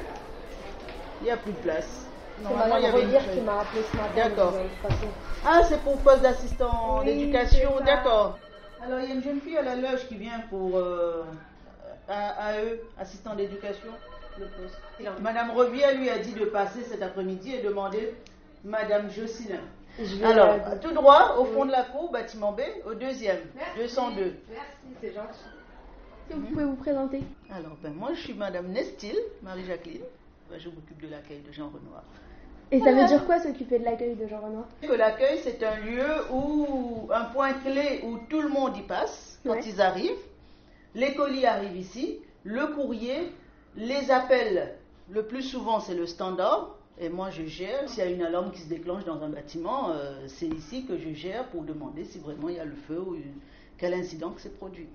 Il 1.22 1.25
n'y 1.25 1.32
a 1.32 1.38
plus 1.38 1.51
de 1.51 1.58
place. 1.58 2.06
Normalement, 2.44 2.77
il 2.77 2.84
y 2.84 2.86
avait 2.86 3.01
une 3.03 3.10
qui 3.34 3.41
m'a 3.41 3.62
appelé 3.62 3.82
ce 3.91 3.98
matin. 3.98 4.29
D'accord. 4.29 4.53
Ah, 5.46 5.62
c'est 5.67 5.82
pour 5.82 5.98
poste 5.98 6.22
d'assistant 6.22 7.00
Oui, 7.00 7.06
d'éducation, 7.06 7.72
c'est 7.79 7.86
ça. 7.86 7.96
d'accord. 7.96 8.38
Alors, 8.84 9.00
il 9.00 9.10
y 9.10 9.12
a 9.12 9.15
une 9.15 9.24
jeune 9.24 9.41
fille 9.41 9.58
à 9.58 9.63
la 9.63 9.75
loge 9.75 10.08
qui 10.08 10.15
vient 10.15 10.41
pour 10.50 10.77
euh, 10.77 11.24
AE, 12.10 12.79
assistant 13.00 13.34
d'éducation, 13.34 13.89
le 14.39 14.46
poste. 14.46 14.77
Madame 15.22 15.51
Revier 15.51 15.96
lui 15.96 16.10
a 16.12 16.20
dit 16.20 16.34
de 16.34 16.46
passer 16.46 16.84
cet 16.84 17.01
après-midi 17.01 17.56
et 17.56 17.62
demander 17.63 18.13
Madame 18.63 19.10
Jocelyne. 19.10 19.60
Alors, 20.24 20.56
tout 20.79 20.91
droit, 20.94 21.38
au 21.39 21.46
fond 21.46 21.62
Oui. 21.62 21.67
de 21.70 21.72
la 21.72 21.84
cour, 21.84 22.12
bâtiment 22.12 22.51
B, 22.51 22.62
au 22.86 22.94
deuxième, 22.94 23.39
202. 23.77 24.36
Merci, 24.51 24.67
c'est 25.01 25.13
gentil. 25.15 25.39
Que 26.29 26.34
vous 26.36 26.48
pouvez 26.48 26.65
vous 26.65 26.75
présenter 26.75 27.22
Alors, 27.50 27.77
ben, 27.81 27.93
moi, 27.93 28.10
je 28.13 28.19
suis 28.22 28.34
Madame 28.34 28.67
Nestil, 28.67 29.15
Marie-Jacqueline. 29.43 30.01
Ben, 30.50 30.60
je 30.60 30.69
m'occupe 30.69 31.01
de 31.01 31.07
l'accueil 31.07 31.39
de 31.48 31.51
Jean 31.51 31.67
Renoir. 31.67 32.03
Et 32.72 32.79
ça 32.81 32.91
veut 32.93 33.05
dire 33.07 33.25
quoi 33.25 33.39
s'occuper 33.39 33.79
de 33.79 33.86
l'accueil 33.86 34.15
de 34.15 34.27
Jean 34.27 34.41
Renoir? 34.41 34.65
Que 34.81 34.91
l'accueil, 34.93 35.39
c'est 35.43 35.63
un 35.63 35.77
lieu 35.79 36.05
où, 36.34 37.07
un 37.13 37.25
point 37.25 37.53
clé 37.53 38.01
où 38.03 38.17
tout 38.29 38.41
le 38.41 38.50
monde 38.50 38.75
y 38.75 38.81
passe 38.81 39.39
quand 39.46 39.51
Ouais. 39.53 39.63
ils 39.65 39.79
arrivent. 39.81 40.12
Les 40.96 41.13
colis 41.15 41.46
arrivent 41.46 41.77
ici, 41.77 42.19
le 42.43 42.67
courrier, 42.67 43.31
les 43.77 44.12
appels, 44.12 44.74
le 45.10 45.24
plus 45.25 45.43
souvent 45.43 45.79
c'est 45.79 45.96
le 45.96 46.05
standard. 46.07 46.75
Et 47.00 47.07
moi 47.10 47.29
je 47.29 47.43
gère, 47.46 47.88
s'il 47.88 48.00
y 48.00 48.07
a 48.07 48.10
une 48.10 48.24
alarme 48.24 48.51
qui 48.51 48.60
se 48.62 48.67
déclenche 48.67 49.05
dans 49.05 49.22
un 49.22 49.29
bâtiment, 49.29 49.91
euh, 49.91 50.25
c'est 50.27 50.48
ici 50.48 50.86
que 50.86 50.98
je 50.98 51.13
gère 51.13 51.46
pour 51.50 51.63
demander 51.63 52.03
si 52.03 52.17
vraiment 52.19 52.50
il 52.50 52.55
y 52.55 52.60
a 52.60 52.65
le 52.65 52.75
feu 52.88 53.00
ou 53.00 53.15
une- 53.15 53.39
quel 53.77 53.93
incident 53.93 54.31
qui 54.31 54.41
s'est 54.41 54.50
produit. 54.50 54.88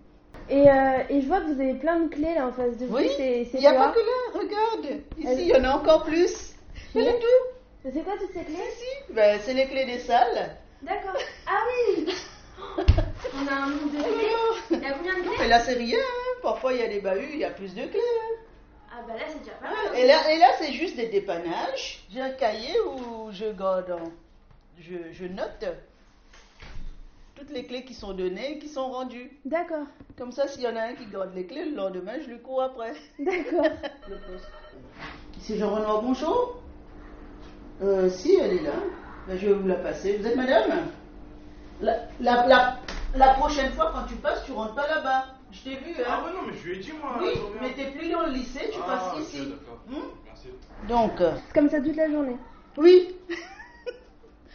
Et, 0.49 0.69
euh, 0.71 0.99
et 1.09 1.21
je 1.23 1.27
vois 1.27 1.41
que 1.41 1.47
vous 1.53 1.61
avez 1.61 1.75
plein 1.75 2.01
de 2.01 2.09
clés 2.09 2.35
là 2.35 2.47
en 2.47 2.53
face 2.53 2.77
de 2.77 2.87
vous. 2.87 2.97
Oui, 2.97 3.09
il 3.19 3.59
n'y 3.61 3.67
a 3.67 3.75
pas 3.75 3.93
que 3.93 3.99
là, 3.99 4.39
regarde. 4.41 5.01
Ici, 5.19 5.43
il 5.43 5.47
y 5.49 5.57
en 5.57 5.65
a 5.65 5.71
encore 5.77 6.05
plus. 6.05 6.55
En 6.95 7.01
a 7.01 7.13
tout. 7.13 7.83
C'est 7.83 8.05
quoi 8.05 8.15
toutes 8.19 8.33
ces 8.33 8.45
clés? 8.45 8.57
Ben, 9.11 9.41
c'est 9.43 9.55
les 9.55 9.67
clés 9.67 9.85
des 9.87 9.99
salles. 9.99 10.57
D'accord. 10.83 11.17
Ah 11.47 11.61
oui 11.97 12.07
On 13.35 13.47
a 13.49 13.53
un 13.55 13.67
nombre 13.71 13.91
de 13.93 14.03
clés. 14.03 14.31
Il 14.71 14.81
y 14.81 14.87
a 14.87 14.93
combien 14.93 15.15
de 15.15 15.21
clés? 15.21 15.37
mais 15.41 15.49
là, 15.49 15.61
c'est 15.61 15.75
rien. 15.75 15.99
hein. 15.99 16.39
Parfois, 16.43 16.73
il 16.75 16.81
y 16.81 16.85
a 16.85 16.89
des 16.89 17.01
bahuts, 17.01 17.31
il 17.33 17.39
y 17.39 17.45
a 17.45 17.51
plus 17.51 17.75
de 17.75 17.87
clés. 17.87 18.01
hein. 18.01 18.37
Ah 18.95 19.01
bah 19.09 19.15
là 19.15 19.23
c'est 19.27 19.39
déjà 19.39 19.53
pas 19.53 19.69
Ah, 19.71 19.91
mal. 19.91 19.99
Et 19.99 20.07
là, 20.07 20.31
et 20.31 20.39
là 20.39 20.47
c'est 20.59 20.73
juste 20.73 20.97
des 20.97 21.07
dépannages. 21.09 22.05
J'ai 22.13 22.21
un 22.21 22.31
cahier 22.31 22.79
où 22.81 23.31
je 23.33 23.47
garde, 23.47 23.97
je, 24.79 24.95
je 25.13 25.25
note 25.25 25.65
toutes 27.43 27.51
les 27.51 27.65
clés 27.67 27.83
qui 27.85 27.95
sont 27.95 28.13
données 28.13 28.53
et 28.53 28.59
qui 28.59 28.69
sont 28.69 28.89
rendues. 28.89 29.31
D'accord. 29.45 29.87
Comme 30.17 30.31
ça, 30.31 30.47
s'il 30.47 30.63
y 30.63 30.69
en 30.69 30.77
a 30.77 30.83
un 30.83 30.95
qui 30.95 31.07
garde 31.07 31.35
les 31.35 31.45
clés, 31.45 31.65
le 31.65 31.75
lendemain, 31.75 32.13
je 32.25 32.31
lui 32.31 32.39
cours 32.41 32.63
après. 32.63 32.93
D'accord. 33.19 33.67
Le 34.09 34.17
poste. 34.17 34.49
C'est 35.41 35.57
Jean 35.59 35.71
Renoir, 35.75 36.03
bonjour 36.03 36.61
euh, 37.83 38.09
Si, 38.09 38.37
elle 38.41 38.59
est 38.59 38.63
là. 38.63 38.75
Ben, 39.27 39.37
je 39.37 39.49
vais 39.49 39.55
vous 39.55 39.67
la 39.67 39.75
passer. 39.75 40.19
Vous 40.19 40.27
êtes 40.27 40.37
madame? 40.37 40.87
La, 41.81 41.97
la, 42.21 42.47
la, 42.47 42.79
la 43.17 43.35
prochaine 43.35 43.73
fois, 43.73 43.91
quand 43.93 44.07
tu 44.07 44.15
passes, 44.17 44.45
tu 44.45 44.53
rentres 44.53 44.75
pas 44.77 44.87
là-bas. 44.87 45.27
Je 45.51 45.63
t'ai 45.63 45.77
vu, 45.77 45.95
hein 45.99 46.05
Ah 46.09 46.23
ouais, 46.25 46.31
non, 46.33 46.47
mais 46.47 46.53
je 46.57 46.69
lui 46.69 46.77
ai 46.77 46.81
dit, 46.81 46.93
moi. 46.93 47.17
Oui, 47.21 47.33
mais 47.61 47.73
t'es 47.73 47.91
plus 47.91 48.09
dans 48.09 48.27
le 48.27 48.33
lycée, 48.35 48.71
tu 48.73 48.79
Ah, 48.87 48.87
passes 49.15 49.21
ici. 49.21 49.39
d'accord. 49.51 49.81
Hmm? 49.89 50.09
Merci. 50.27 50.49
Donc, 50.89 51.21
euh, 51.21 51.33
C'est 51.49 51.55
comme 51.55 51.69
ça 51.69 51.81
toute 51.81 51.97
la 51.97 52.09
journée. 52.09 52.37
oui. 52.77 53.17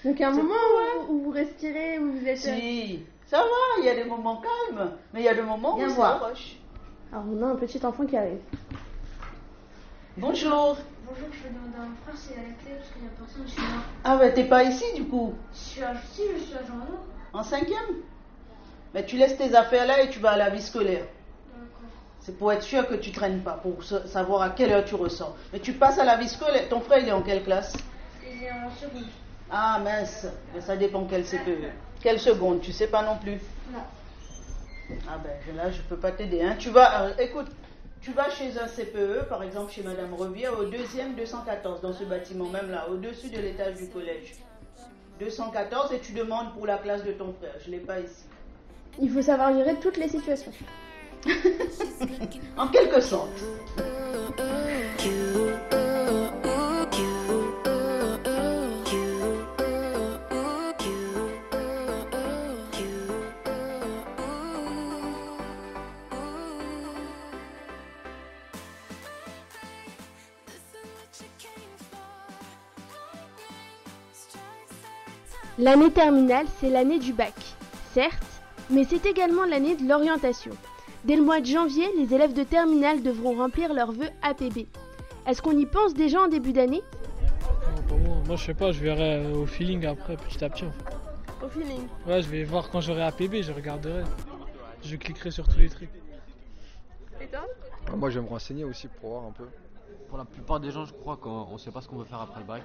Donc 0.05 0.15
il 0.17 0.21
y 0.21 0.23
a 0.23 0.29
un 0.29 0.31
moment 0.31 0.53
cool, 0.53 1.09
où, 1.09 1.13
où 1.13 1.21
vous 1.23 1.31
respirez, 1.31 1.99
où 1.99 2.11
vous 2.13 2.25
êtes. 2.27 2.37
euh, 2.45 2.55
Si, 2.59 3.03
ça 3.27 3.37
va, 3.39 3.43
il 3.79 3.85
y 3.85 3.89
a 3.89 3.95
des 3.95 4.03
moments 4.05 4.41
calmes, 4.41 4.91
mais 5.13 5.21
il 5.21 5.25
y 5.25 5.29
a 5.29 5.33
des 5.33 5.41
moments 5.41 5.75
Viens 5.75 5.89
où 5.89 5.93
voir. 5.93 6.23
rush. 6.29 6.57
Alors 7.11 7.25
on 7.29 7.41
a 7.41 7.47
un 7.47 7.55
petit 7.55 7.83
enfant 7.85 8.05
qui 8.05 8.15
arrive. 8.17 8.39
Bonjour. 10.17 10.77
Bonjour, 11.05 11.27
je 11.31 11.43
vais 11.43 11.49
demander 11.53 11.77
à 11.77 11.81
mon 11.81 11.95
frère 12.03 12.17
s'il 12.17 12.33
a 12.33 12.37
la 12.37 12.53
clé 12.55 12.71
parce 12.77 12.89
qu'il 12.91 13.01
n'y 13.03 13.07
a 13.07 13.11
personne 13.11 13.47
chez 13.47 13.61
moi. 13.61 13.81
Ah 14.03 14.17
ben 14.17 14.33
t'es 14.33 14.43
pas 14.45 14.63
ici 14.63 14.83
du 14.95 15.05
coup, 15.05 15.33
Je 15.53 15.57
suis 15.57 15.83
à, 15.83 15.93
si, 16.11 16.21
je 16.37 16.43
suis 16.43 16.53
à 16.55 16.59
Jean 16.65 16.73
Renoir. 16.73 17.03
en 17.33 17.43
cinquième? 17.43 18.01
Mais 18.93 19.05
tu 19.05 19.15
laisses 19.17 19.37
tes 19.37 19.53
affaires 19.55 19.85
là 19.85 20.01
et 20.01 20.09
tu 20.09 20.19
vas 20.19 20.31
à 20.31 20.37
la 20.37 20.49
vie 20.49 20.61
scolaire. 20.61 21.05
D'accord. 21.53 21.89
C'est 22.19 22.37
pour 22.37 22.51
être 22.51 22.63
sûr 22.63 22.87
que 22.87 22.95
tu 22.95 23.11
traînes 23.11 23.41
pas, 23.41 23.53
pour 23.53 23.83
sa- 23.83 24.05
savoir 24.07 24.41
à 24.41 24.49
quelle 24.49 24.71
heure 24.73 24.85
tu 24.85 24.95
ressors. 24.95 25.35
Mais 25.53 25.59
tu 25.59 25.73
passes 25.73 25.99
à 25.99 26.03
la 26.03 26.17
vie 26.17 26.27
scolaire. 26.29 26.67
Ton 26.69 26.81
frère 26.81 26.99
il 26.99 27.07
est 27.07 27.11
en 27.13 27.21
quelle 27.21 27.43
classe? 27.43 27.73
Il 28.23 28.43
est 28.43 28.51
en 28.51 28.71
seconde. 28.71 29.05
Ah 29.49 29.79
mince, 29.83 30.27
Mais 30.53 30.61
ça 30.61 30.75
dépend 30.75 31.05
quelle 31.05 31.23
CPE. 31.23 31.71
Quelle 32.01 32.19
seconde, 32.19 32.61
tu 32.61 32.71
sais 32.71 32.87
pas 32.87 33.03
non 33.03 33.17
plus. 33.17 33.39
Non. 33.71 33.79
Ah 35.09 35.17
ben 35.17 35.55
là 35.55 35.71
je 35.71 35.81
peux 35.81 35.97
pas 35.97 36.11
t'aider. 36.11 36.41
Hein. 36.41 36.55
Tu 36.57 36.69
vas, 36.69 37.03
euh, 37.03 37.13
écoute, 37.19 37.47
tu 38.01 38.11
vas 38.13 38.29
chez 38.29 38.57
un 38.57 38.67
CPE, 38.67 39.27
par 39.27 39.43
exemple 39.43 39.71
chez 39.71 39.83
Madame 39.83 40.13
Revier, 40.13 40.49
au 40.49 40.65
deuxième 40.65 41.15
214, 41.15 41.81
dans 41.81 41.93
ce 41.93 42.03
bâtiment 42.03 42.49
même 42.49 42.69
là, 42.71 42.87
au-dessus 42.89 43.29
de 43.29 43.39
l'étage 43.39 43.75
du 43.75 43.87
collège. 43.89 44.35
214 45.19 45.93
et 45.93 45.99
tu 45.99 46.13
demandes 46.13 46.53
pour 46.53 46.67
la 46.67 46.77
classe 46.77 47.03
de 47.03 47.11
ton 47.11 47.33
frère. 47.33 47.55
Je 47.65 47.71
l'ai 47.71 47.79
pas 47.79 47.99
ici. 47.99 48.25
Il 48.99 49.09
faut 49.09 49.21
savoir 49.21 49.53
gérer 49.53 49.75
toutes 49.75 49.97
les 49.97 50.09
situations. 50.09 50.51
En 52.57 52.67
quelque 52.69 53.01
sorte. 53.01 53.29
L'année 75.59 75.91
terminale, 75.91 76.45
c'est 76.59 76.69
l'année 76.69 76.99
du 76.99 77.13
bac, 77.13 77.33
certes, 77.93 78.23
mais 78.69 78.83
c'est 78.83 79.05
également 79.05 79.43
l'année 79.45 79.75
de 79.75 79.87
l'orientation. 79.87 80.51
Dès 81.03 81.15
le 81.15 81.23
mois 81.23 81.39
de 81.39 81.45
janvier, 81.45 81.85
les 81.97 82.13
élèves 82.13 82.33
de 82.33 82.43
terminale 82.43 83.01
devront 83.01 83.35
remplir 83.35 83.73
leurs 83.73 83.91
vœux 83.91 84.09
APB. 84.21 84.67
Est-ce 85.25 85.41
qu'on 85.41 85.57
y 85.57 85.65
pense 85.65 85.93
déjà 85.93 86.21
en 86.21 86.27
début 86.27 86.53
d'année? 86.53 86.83
Non, 87.75 87.81
pas 87.87 87.95
moi. 87.95 88.17
Moi, 88.27 88.35
je 88.35 88.45
sais 88.45 88.53
pas, 88.53 88.71
je 88.71 88.81
verrai 88.81 89.15
euh, 89.25 89.35
au 89.35 89.45
feeling 89.45 89.85
après, 89.85 90.15
petit 90.17 90.43
à 90.43 90.49
petit. 90.49 90.65
en 90.65 90.71
fait. 90.71 91.45
Au 91.45 91.49
feeling. 91.49 91.87
Ouais, 92.05 92.21
je 92.21 92.29
vais 92.29 92.43
voir 92.43 92.69
quand 92.69 92.81
j'aurai 92.81 93.03
APB, 93.03 93.41
je 93.41 93.51
regarderai. 93.51 94.03
Je 94.83 94.95
cliquerai 94.95 95.31
sur 95.31 95.47
tous 95.47 95.59
les 95.59 95.69
trucs. 95.69 95.89
Et 97.21 97.27
toi? 97.27 97.45
Ah, 97.91 97.95
Moi, 97.95 98.09
je 98.09 98.19
vais 98.19 98.25
me 98.25 98.29
renseigner 98.29 98.63
aussi 98.63 98.87
pour 98.87 99.09
voir 99.11 99.23
un 99.25 99.31
peu. 99.31 99.45
Pour 100.09 100.17
la 100.17 100.25
plupart 100.25 100.59
des 100.59 100.71
gens, 100.71 100.85
je 100.85 100.93
crois 100.93 101.17
qu'on 101.17 101.51
ne 101.53 101.57
sait 101.57 101.71
pas 101.71 101.81
ce 101.81 101.87
qu'on 101.87 101.97
veut 101.97 102.05
faire 102.05 102.21
après 102.21 102.39
le 102.41 102.45
bac. 102.45 102.63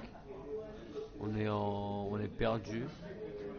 On 1.23 1.35
est, 1.39 1.47
en- 1.47 2.07
on 2.11 2.19
est 2.19 2.27
perdu. 2.27 2.83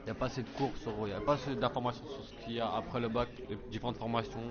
Il 0.02 0.04
n'y 0.06 0.10
a 0.10 0.14
pas 0.14 0.26
assez 0.26 0.42
de 0.42 0.48
cours 0.50 0.76
sur, 0.82 0.92
il 1.02 1.06
n'y 1.06 1.12
a 1.12 1.20
pas 1.20 1.34
assez 1.34 1.54
d'informations 1.54 2.04
sur 2.14 2.24
ce 2.24 2.44
qu'il 2.44 2.54
y 2.54 2.60
a 2.60 2.70
après 2.74 3.00
le 3.00 3.08
bac, 3.08 3.28
les 3.48 3.56
différentes 3.70 3.96
formations, 3.96 4.42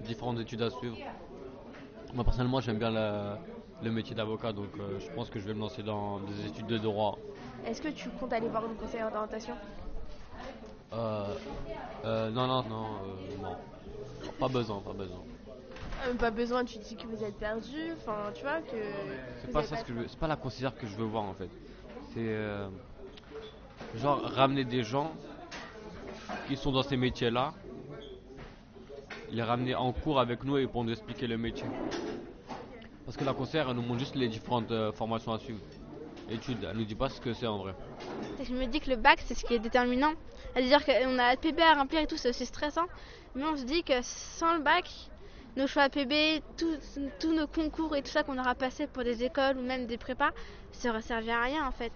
différentes 0.00 0.38
études 0.38 0.62
à 0.62 0.70
suivre. 0.70 0.96
Moi 2.14 2.24
personnellement, 2.24 2.60
j'aime 2.60 2.78
bien 2.78 2.90
la- 2.90 3.38
le 3.82 3.90
métier 3.90 4.14
d'avocat, 4.16 4.54
donc 4.54 4.70
euh, 4.80 4.98
je 4.98 5.10
pense 5.12 5.28
que 5.28 5.38
je 5.38 5.44
vais 5.44 5.52
me 5.52 5.60
lancer 5.60 5.82
dans 5.82 6.18
des 6.20 6.46
études 6.46 6.66
de 6.66 6.78
droit. 6.78 7.18
Est-ce 7.66 7.82
que 7.82 7.88
tu 7.88 8.08
comptes 8.08 8.32
aller 8.32 8.48
voir 8.48 8.64
une 8.64 8.74
conseillère 8.76 9.10
d'orientation? 9.10 9.54
Euh, 10.94 11.34
euh, 12.06 12.30
non, 12.30 12.46
non, 12.46 12.62
non, 12.62 12.86
euh, 13.04 13.42
non. 13.42 13.56
Pas 14.40 14.48
besoin, 14.48 14.80
pas 14.80 14.94
besoin. 14.94 15.20
Pas 16.18 16.30
besoin, 16.30 16.64
tu 16.64 16.78
dis 16.78 16.96
que 16.96 17.06
vous 17.06 17.22
êtes 17.22 17.36
perdu, 17.36 17.92
enfin 17.98 18.30
tu 18.34 18.42
vois 18.42 18.60
que. 18.62 18.76
C'est 19.42 19.52
pas 19.52 19.60
êtes 19.60 19.66
ça 19.66 19.76
ce 19.76 19.84
que 19.84 19.92
je 19.92 19.98
veux, 19.98 20.08
c'est 20.08 20.18
pas 20.18 20.28
la 20.28 20.36
conseillère 20.36 20.74
que 20.78 20.86
je 20.86 20.94
veux 20.94 21.04
voir 21.04 21.24
en 21.24 21.34
fait. 21.34 21.50
C'est 22.16 22.24
euh, 22.28 22.66
genre 23.96 24.22
ramener 24.22 24.64
des 24.64 24.82
gens 24.82 25.12
qui 26.48 26.56
sont 26.56 26.72
dans 26.72 26.82
ces 26.82 26.96
métiers-là, 26.96 27.52
les 29.30 29.42
ramener 29.42 29.74
en 29.74 29.92
cours 29.92 30.18
avec 30.18 30.42
nous 30.42 30.56
et 30.56 30.66
pour 30.66 30.82
nous 30.82 30.92
expliquer 30.92 31.26
le 31.26 31.36
métier. 31.36 31.66
Parce 33.04 33.18
que 33.18 33.24
la 33.24 33.34
conseillère 33.34 33.68
elle 33.68 33.76
nous 33.76 33.82
montre 33.82 33.98
juste 33.98 34.14
les 34.14 34.28
différentes 34.28 34.70
euh, 34.70 34.92
formations 34.92 35.34
à 35.34 35.38
suivre. 35.38 35.60
études. 36.30 36.66
Elle 36.70 36.78
nous 36.78 36.86
dit 36.86 36.94
pas 36.94 37.10
ce 37.10 37.20
que 37.20 37.34
c'est 37.34 37.46
en 37.46 37.58
vrai. 37.58 37.74
Je 38.42 38.54
me 38.54 38.64
dis 38.64 38.80
que 38.80 38.88
le 38.88 38.96
bac, 38.96 39.18
c'est 39.22 39.34
ce 39.34 39.44
qui 39.44 39.52
est 39.52 39.58
déterminant. 39.58 40.14
C'est-à-dire 40.54 40.86
qu'on 40.86 41.18
a 41.18 41.36
PB 41.36 41.60
à 41.60 41.74
remplir 41.74 42.00
et 42.00 42.06
tout, 42.06 42.16
c'est 42.16 42.30
aussi 42.30 42.46
stressant. 42.46 42.86
Mais 43.34 43.44
on 43.44 43.58
se 43.58 43.64
dit 43.64 43.82
que 43.82 44.00
sans 44.00 44.54
le 44.54 44.62
bac, 44.62 44.88
nos 45.56 45.66
choix 45.66 45.88
PB, 45.88 46.42
tous 46.56 47.32
nos 47.32 47.46
concours 47.46 47.94
et 47.96 48.02
tout 48.02 48.10
ça 48.10 48.22
qu'on 48.22 48.38
aura 48.38 48.54
passé 48.54 48.86
pour 48.86 49.04
des 49.04 49.22
écoles 49.22 49.58
ou 49.58 49.62
même 49.62 49.86
des 49.86 49.98
prépas, 49.98 50.30
ça 50.72 50.90
aurait 50.90 51.02
servi 51.02 51.30
à 51.30 51.42
rien 51.42 51.66
en 51.66 51.72
fait. 51.72 51.92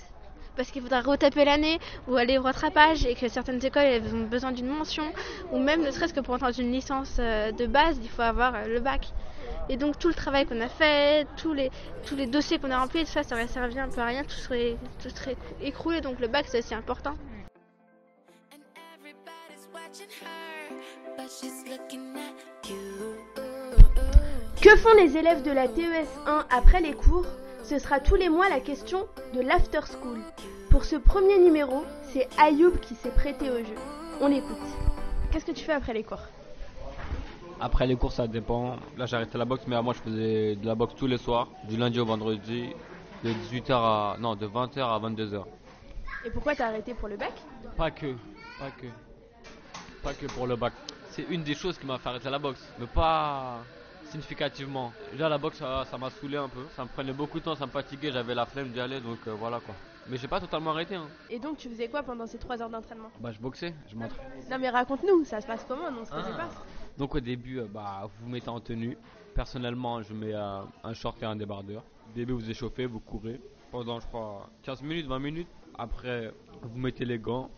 Parce 0.56 0.70
qu'il 0.70 0.82
faudra 0.82 1.00
retaper 1.00 1.44
l'année 1.44 1.78
ou 2.08 2.16
aller 2.16 2.38
au 2.38 2.42
rattrapage 2.42 3.06
et 3.06 3.14
que 3.14 3.28
certaines 3.28 3.64
écoles 3.64 3.84
elles 3.84 4.14
ont 4.14 4.26
besoin 4.26 4.52
d'une 4.52 4.66
mention 4.66 5.04
ou 5.52 5.58
même 5.58 5.82
ne 5.82 5.90
serait-ce 5.90 6.12
que 6.12 6.20
pour 6.20 6.34
entendre 6.34 6.58
une 6.58 6.72
licence 6.72 7.16
euh, 7.18 7.52
de 7.52 7.66
base, 7.66 7.98
il 8.02 8.08
faut 8.08 8.22
avoir 8.22 8.54
euh, 8.54 8.66
le 8.66 8.80
bac. 8.80 9.08
Et 9.68 9.76
donc 9.76 9.98
tout 9.98 10.08
le 10.08 10.14
travail 10.14 10.46
qu'on 10.46 10.60
a 10.60 10.68
fait, 10.68 11.26
tous 11.36 11.52
les, 11.52 11.70
tous 12.04 12.16
les 12.16 12.26
dossiers 12.26 12.58
qu'on 12.58 12.70
a 12.70 12.78
remplis, 12.78 13.04
tout 13.04 13.10
ça, 13.10 13.22
ça 13.22 13.36
aurait 13.36 13.46
servi 13.46 13.78
un 13.78 13.88
peu 13.88 14.00
à 14.00 14.06
rien, 14.06 14.24
tout 14.24 14.30
serait, 14.30 14.76
tout 15.02 15.10
serait 15.10 15.36
écroulé. 15.62 16.00
Donc 16.00 16.18
le 16.20 16.28
bac 16.28 16.46
c'est 16.48 16.58
aussi 16.58 16.74
important. 16.74 17.14
Que 24.60 24.76
font 24.76 24.92
les 24.94 25.16
élèves 25.16 25.42
de 25.42 25.50
la 25.52 25.68
TES 25.68 26.06
1 26.26 26.46
après 26.50 26.80
les 26.80 26.92
cours? 26.92 27.26
Ce 27.62 27.78
sera 27.78 28.00
tous 28.00 28.16
les 28.16 28.28
mois 28.28 28.48
la 28.48 28.60
question 28.60 29.06
de 29.34 29.40
l'after 29.40 29.80
school. 29.86 30.18
Pour 30.70 30.84
ce 30.84 30.96
premier 30.96 31.38
numéro, 31.38 31.84
c'est 32.12 32.28
Ayoub 32.38 32.78
qui 32.80 32.94
s'est 32.94 33.10
prêté 33.10 33.50
au 33.50 33.58
jeu. 33.58 33.74
On 34.20 34.28
l'écoute. 34.28 34.56
Qu'est-ce 35.30 35.44
que 35.44 35.52
tu 35.52 35.64
fais 35.64 35.72
après 35.72 35.94
les 35.94 36.02
cours? 36.02 36.22
Après 37.60 37.86
les 37.86 37.96
cours, 37.96 38.12
ça 38.12 38.26
dépend. 38.26 38.76
Là, 38.96 39.06
j'ai 39.06 39.16
arrêté 39.16 39.36
la 39.38 39.44
boxe, 39.44 39.64
mais 39.66 39.80
moi, 39.82 39.94
je 39.94 40.00
faisais 40.00 40.56
de 40.56 40.66
la 40.66 40.74
boxe 40.74 40.94
tous 40.96 41.06
les 41.06 41.18
soirs, 41.18 41.48
du 41.64 41.76
lundi 41.76 42.00
au 42.00 42.06
vendredi, 42.06 42.70
de 43.22 43.30
18h 43.30 43.72
à 43.72 44.16
non, 44.18 44.34
de 44.34 44.46
20h 44.46 44.80
à 44.80 44.98
22h. 44.98 45.44
Et 46.24 46.30
pourquoi 46.30 46.54
t'as 46.54 46.68
arrêté 46.68 46.94
pour 46.94 47.08
le 47.08 47.16
bac? 47.16 47.32
Pas 47.76 47.90
que, 47.90 48.14
pas 48.58 48.70
que, 48.70 48.86
pas 50.02 50.14
que 50.14 50.26
pour 50.26 50.46
le 50.46 50.56
bac. 50.56 50.72
C'est 51.10 51.26
une 51.28 51.42
des 51.42 51.54
choses 51.54 51.78
qui 51.78 51.86
m'a 51.86 51.98
fait 51.98 52.08
arrêter 52.08 52.30
la 52.30 52.38
boxe, 52.38 52.62
mais 52.78 52.86
pas 52.86 53.58
significativement. 54.10 54.92
Déjà 55.12 55.28
la 55.28 55.38
boxe 55.38 55.58
ça 55.58 55.98
m'a 55.98 56.10
saoulé 56.10 56.36
un 56.36 56.48
peu, 56.48 56.64
ça 56.76 56.84
me 56.84 56.88
prenait 56.88 57.12
beaucoup 57.12 57.38
de 57.38 57.44
temps, 57.44 57.56
ça 57.56 57.66
me 57.66 57.70
fatiguait, 57.70 58.12
j'avais 58.12 58.34
la 58.34 58.46
flemme 58.46 58.70
d'y 58.70 58.80
aller 58.80 59.00
donc 59.00 59.18
euh, 59.26 59.34
voilà 59.34 59.60
quoi. 59.60 59.74
Mais 60.08 60.16
j'ai 60.16 60.28
pas 60.28 60.40
totalement 60.40 60.70
arrêté. 60.70 60.96
Hein. 60.96 61.06
Et 61.28 61.38
donc 61.38 61.58
tu 61.58 61.68
faisais 61.68 61.88
quoi 61.88 62.02
pendant 62.02 62.26
ces 62.26 62.38
3 62.38 62.62
heures 62.62 62.70
d'entraînement? 62.70 63.10
Bah 63.20 63.30
je 63.32 63.38
boxais, 63.38 63.74
je 63.88 63.94
m'entraînais. 63.96 64.42
Non 64.50 64.58
mais 64.58 64.68
raconte-nous, 64.70 65.24
ça 65.24 65.40
se 65.40 65.46
passe 65.46 65.64
comment 65.68 65.88
Donc 66.98 67.14
au 67.14 67.20
début, 67.20 67.60
euh, 67.60 67.66
bah 67.72 68.08
vous 68.20 68.28
mettez 68.28 68.48
en 68.48 68.60
tenue. 68.60 68.96
Personnellement, 69.34 70.02
je 70.02 70.12
mets 70.12 70.34
euh, 70.34 70.62
un 70.82 70.94
short 70.94 71.22
et 71.22 71.26
un 71.26 71.36
débardeur. 71.36 71.82
Au 72.08 72.14
début, 72.14 72.32
vous 72.32 72.50
échauffez, 72.50 72.86
vous 72.86 73.00
courez 73.00 73.40
pendant 73.70 74.00
je 74.00 74.06
crois 74.06 74.50
15 74.62 74.82
minutes, 74.82 75.06
20 75.06 75.18
minutes. 75.20 75.48
Après, 75.78 76.32
vous 76.62 76.78
mettez 76.78 77.04
les 77.04 77.18
gants, 77.18 77.48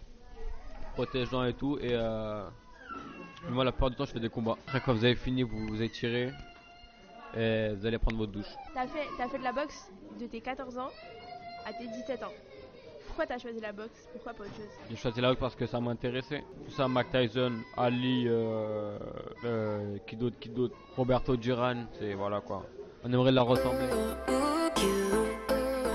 protégeants 0.94 1.44
et 1.44 1.54
tout 1.54 1.78
et 1.80 1.96
moi, 3.50 3.64
la 3.64 3.72
plupart 3.72 3.90
du 3.90 3.96
temps, 3.96 4.04
je 4.04 4.12
fais 4.12 4.20
des 4.20 4.28
combats. 4.28 4.56
Après, 4.66 4.80
quand 4.80 4.94
vous 4.94 5.04
avez 5.04 5.14
fini, 5.16 5.42
vous 5.42 5.66
vous 5.68 5.82
étirez 5.82 6.30
et 7.36 7.70
vous 7.74 7.86
allez 7.86 7.98
prendre 7.98 8.18
votre 8.18 8.32
douche. 8.32 8.54
T'as 8.74 8.86
fait, 8.86 9.22
as 9.22 9.28
fait 9.28 9.38
de 9.38 9.44
la 9.44 9.52
boxe 9.52 9.90
de 10.20 10.26
tes 10.26 10.40
14 10.40 10.78
ans 10.78 10.90
à 11.66 11.72
tes 11.72 11.86
17 11.86 12.22
ans. 12.22 12.32
Pourquoi 13.06 13.26
t'as 13.26 13.38
choisi 13.38 13.60
la 13.60 13.72
boxe? 13.72 14.08
Pourquoi 14.12 14.32
pas 14.32 14.44
autre 14.44 14.54
chose? 14.56 14.68
J'ai 14.88 14.96
choisi 14.96 15.20
la 15.20 15.28
boxe 15.28 15.40
parce 15.40 15.54
que 15.54 15.66
ça 15.66 15.80
m'intéressait. 15.80 16.44
Tout 16.64 16.72
ça, 16.72 16.88
Mac 16.88 17.10
Tyson, 17.10 17.52
Ali, 17.76 18.24
euh, 18.26 18.98
euh, 19.44 19.98
qui 20.06 20.16
d'autre, 20.16 20.36
qui 20.40 20.48
d'autre? 20.48 20.74
Roberto 20.96 21.36
Duran, 21.36 21.84
c'est 21.98 22.14
voilà 22.14 22.40
quoi. 22.40 22.64
On 23.04 23.12
aimerait 23.12 23.32
la 23.32 23.42
ressembler. 23.42 23.86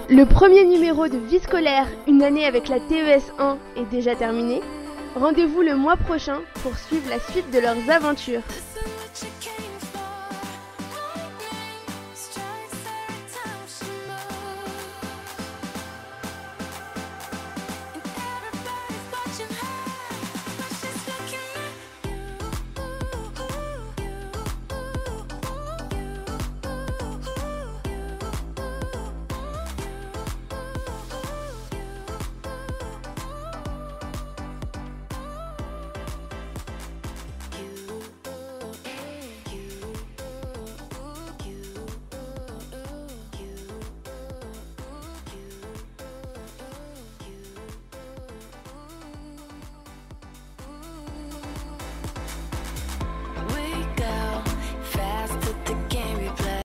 Le 0.10 0.24
premier 0.26 0.64
numéro 0.64 1.08
de 1.08 1.18
Vie 1.18 1.40
scolaire, 1.40 1.88
une 2.08 2.22
année 2.24 2.46
avec 2.46 2.68
la 2.68 2.80
TES 2.80 3.32
1 3.40 3.58
est 3.76 3.86
déjà 3.86 4.16
terminé. 4.16 4.62
Rendez-vous 5.20 5.64
le 5.64 5.76
mois 5.76 5.98
prochain 5.98 6.42
pour 6.62 6.78
suivre 6.78 7.10
la 7.10 7.20
suite 7.20 7.50
de 7.50 7.58
leurs 7.58 7.90
aventures. 7.90 8.44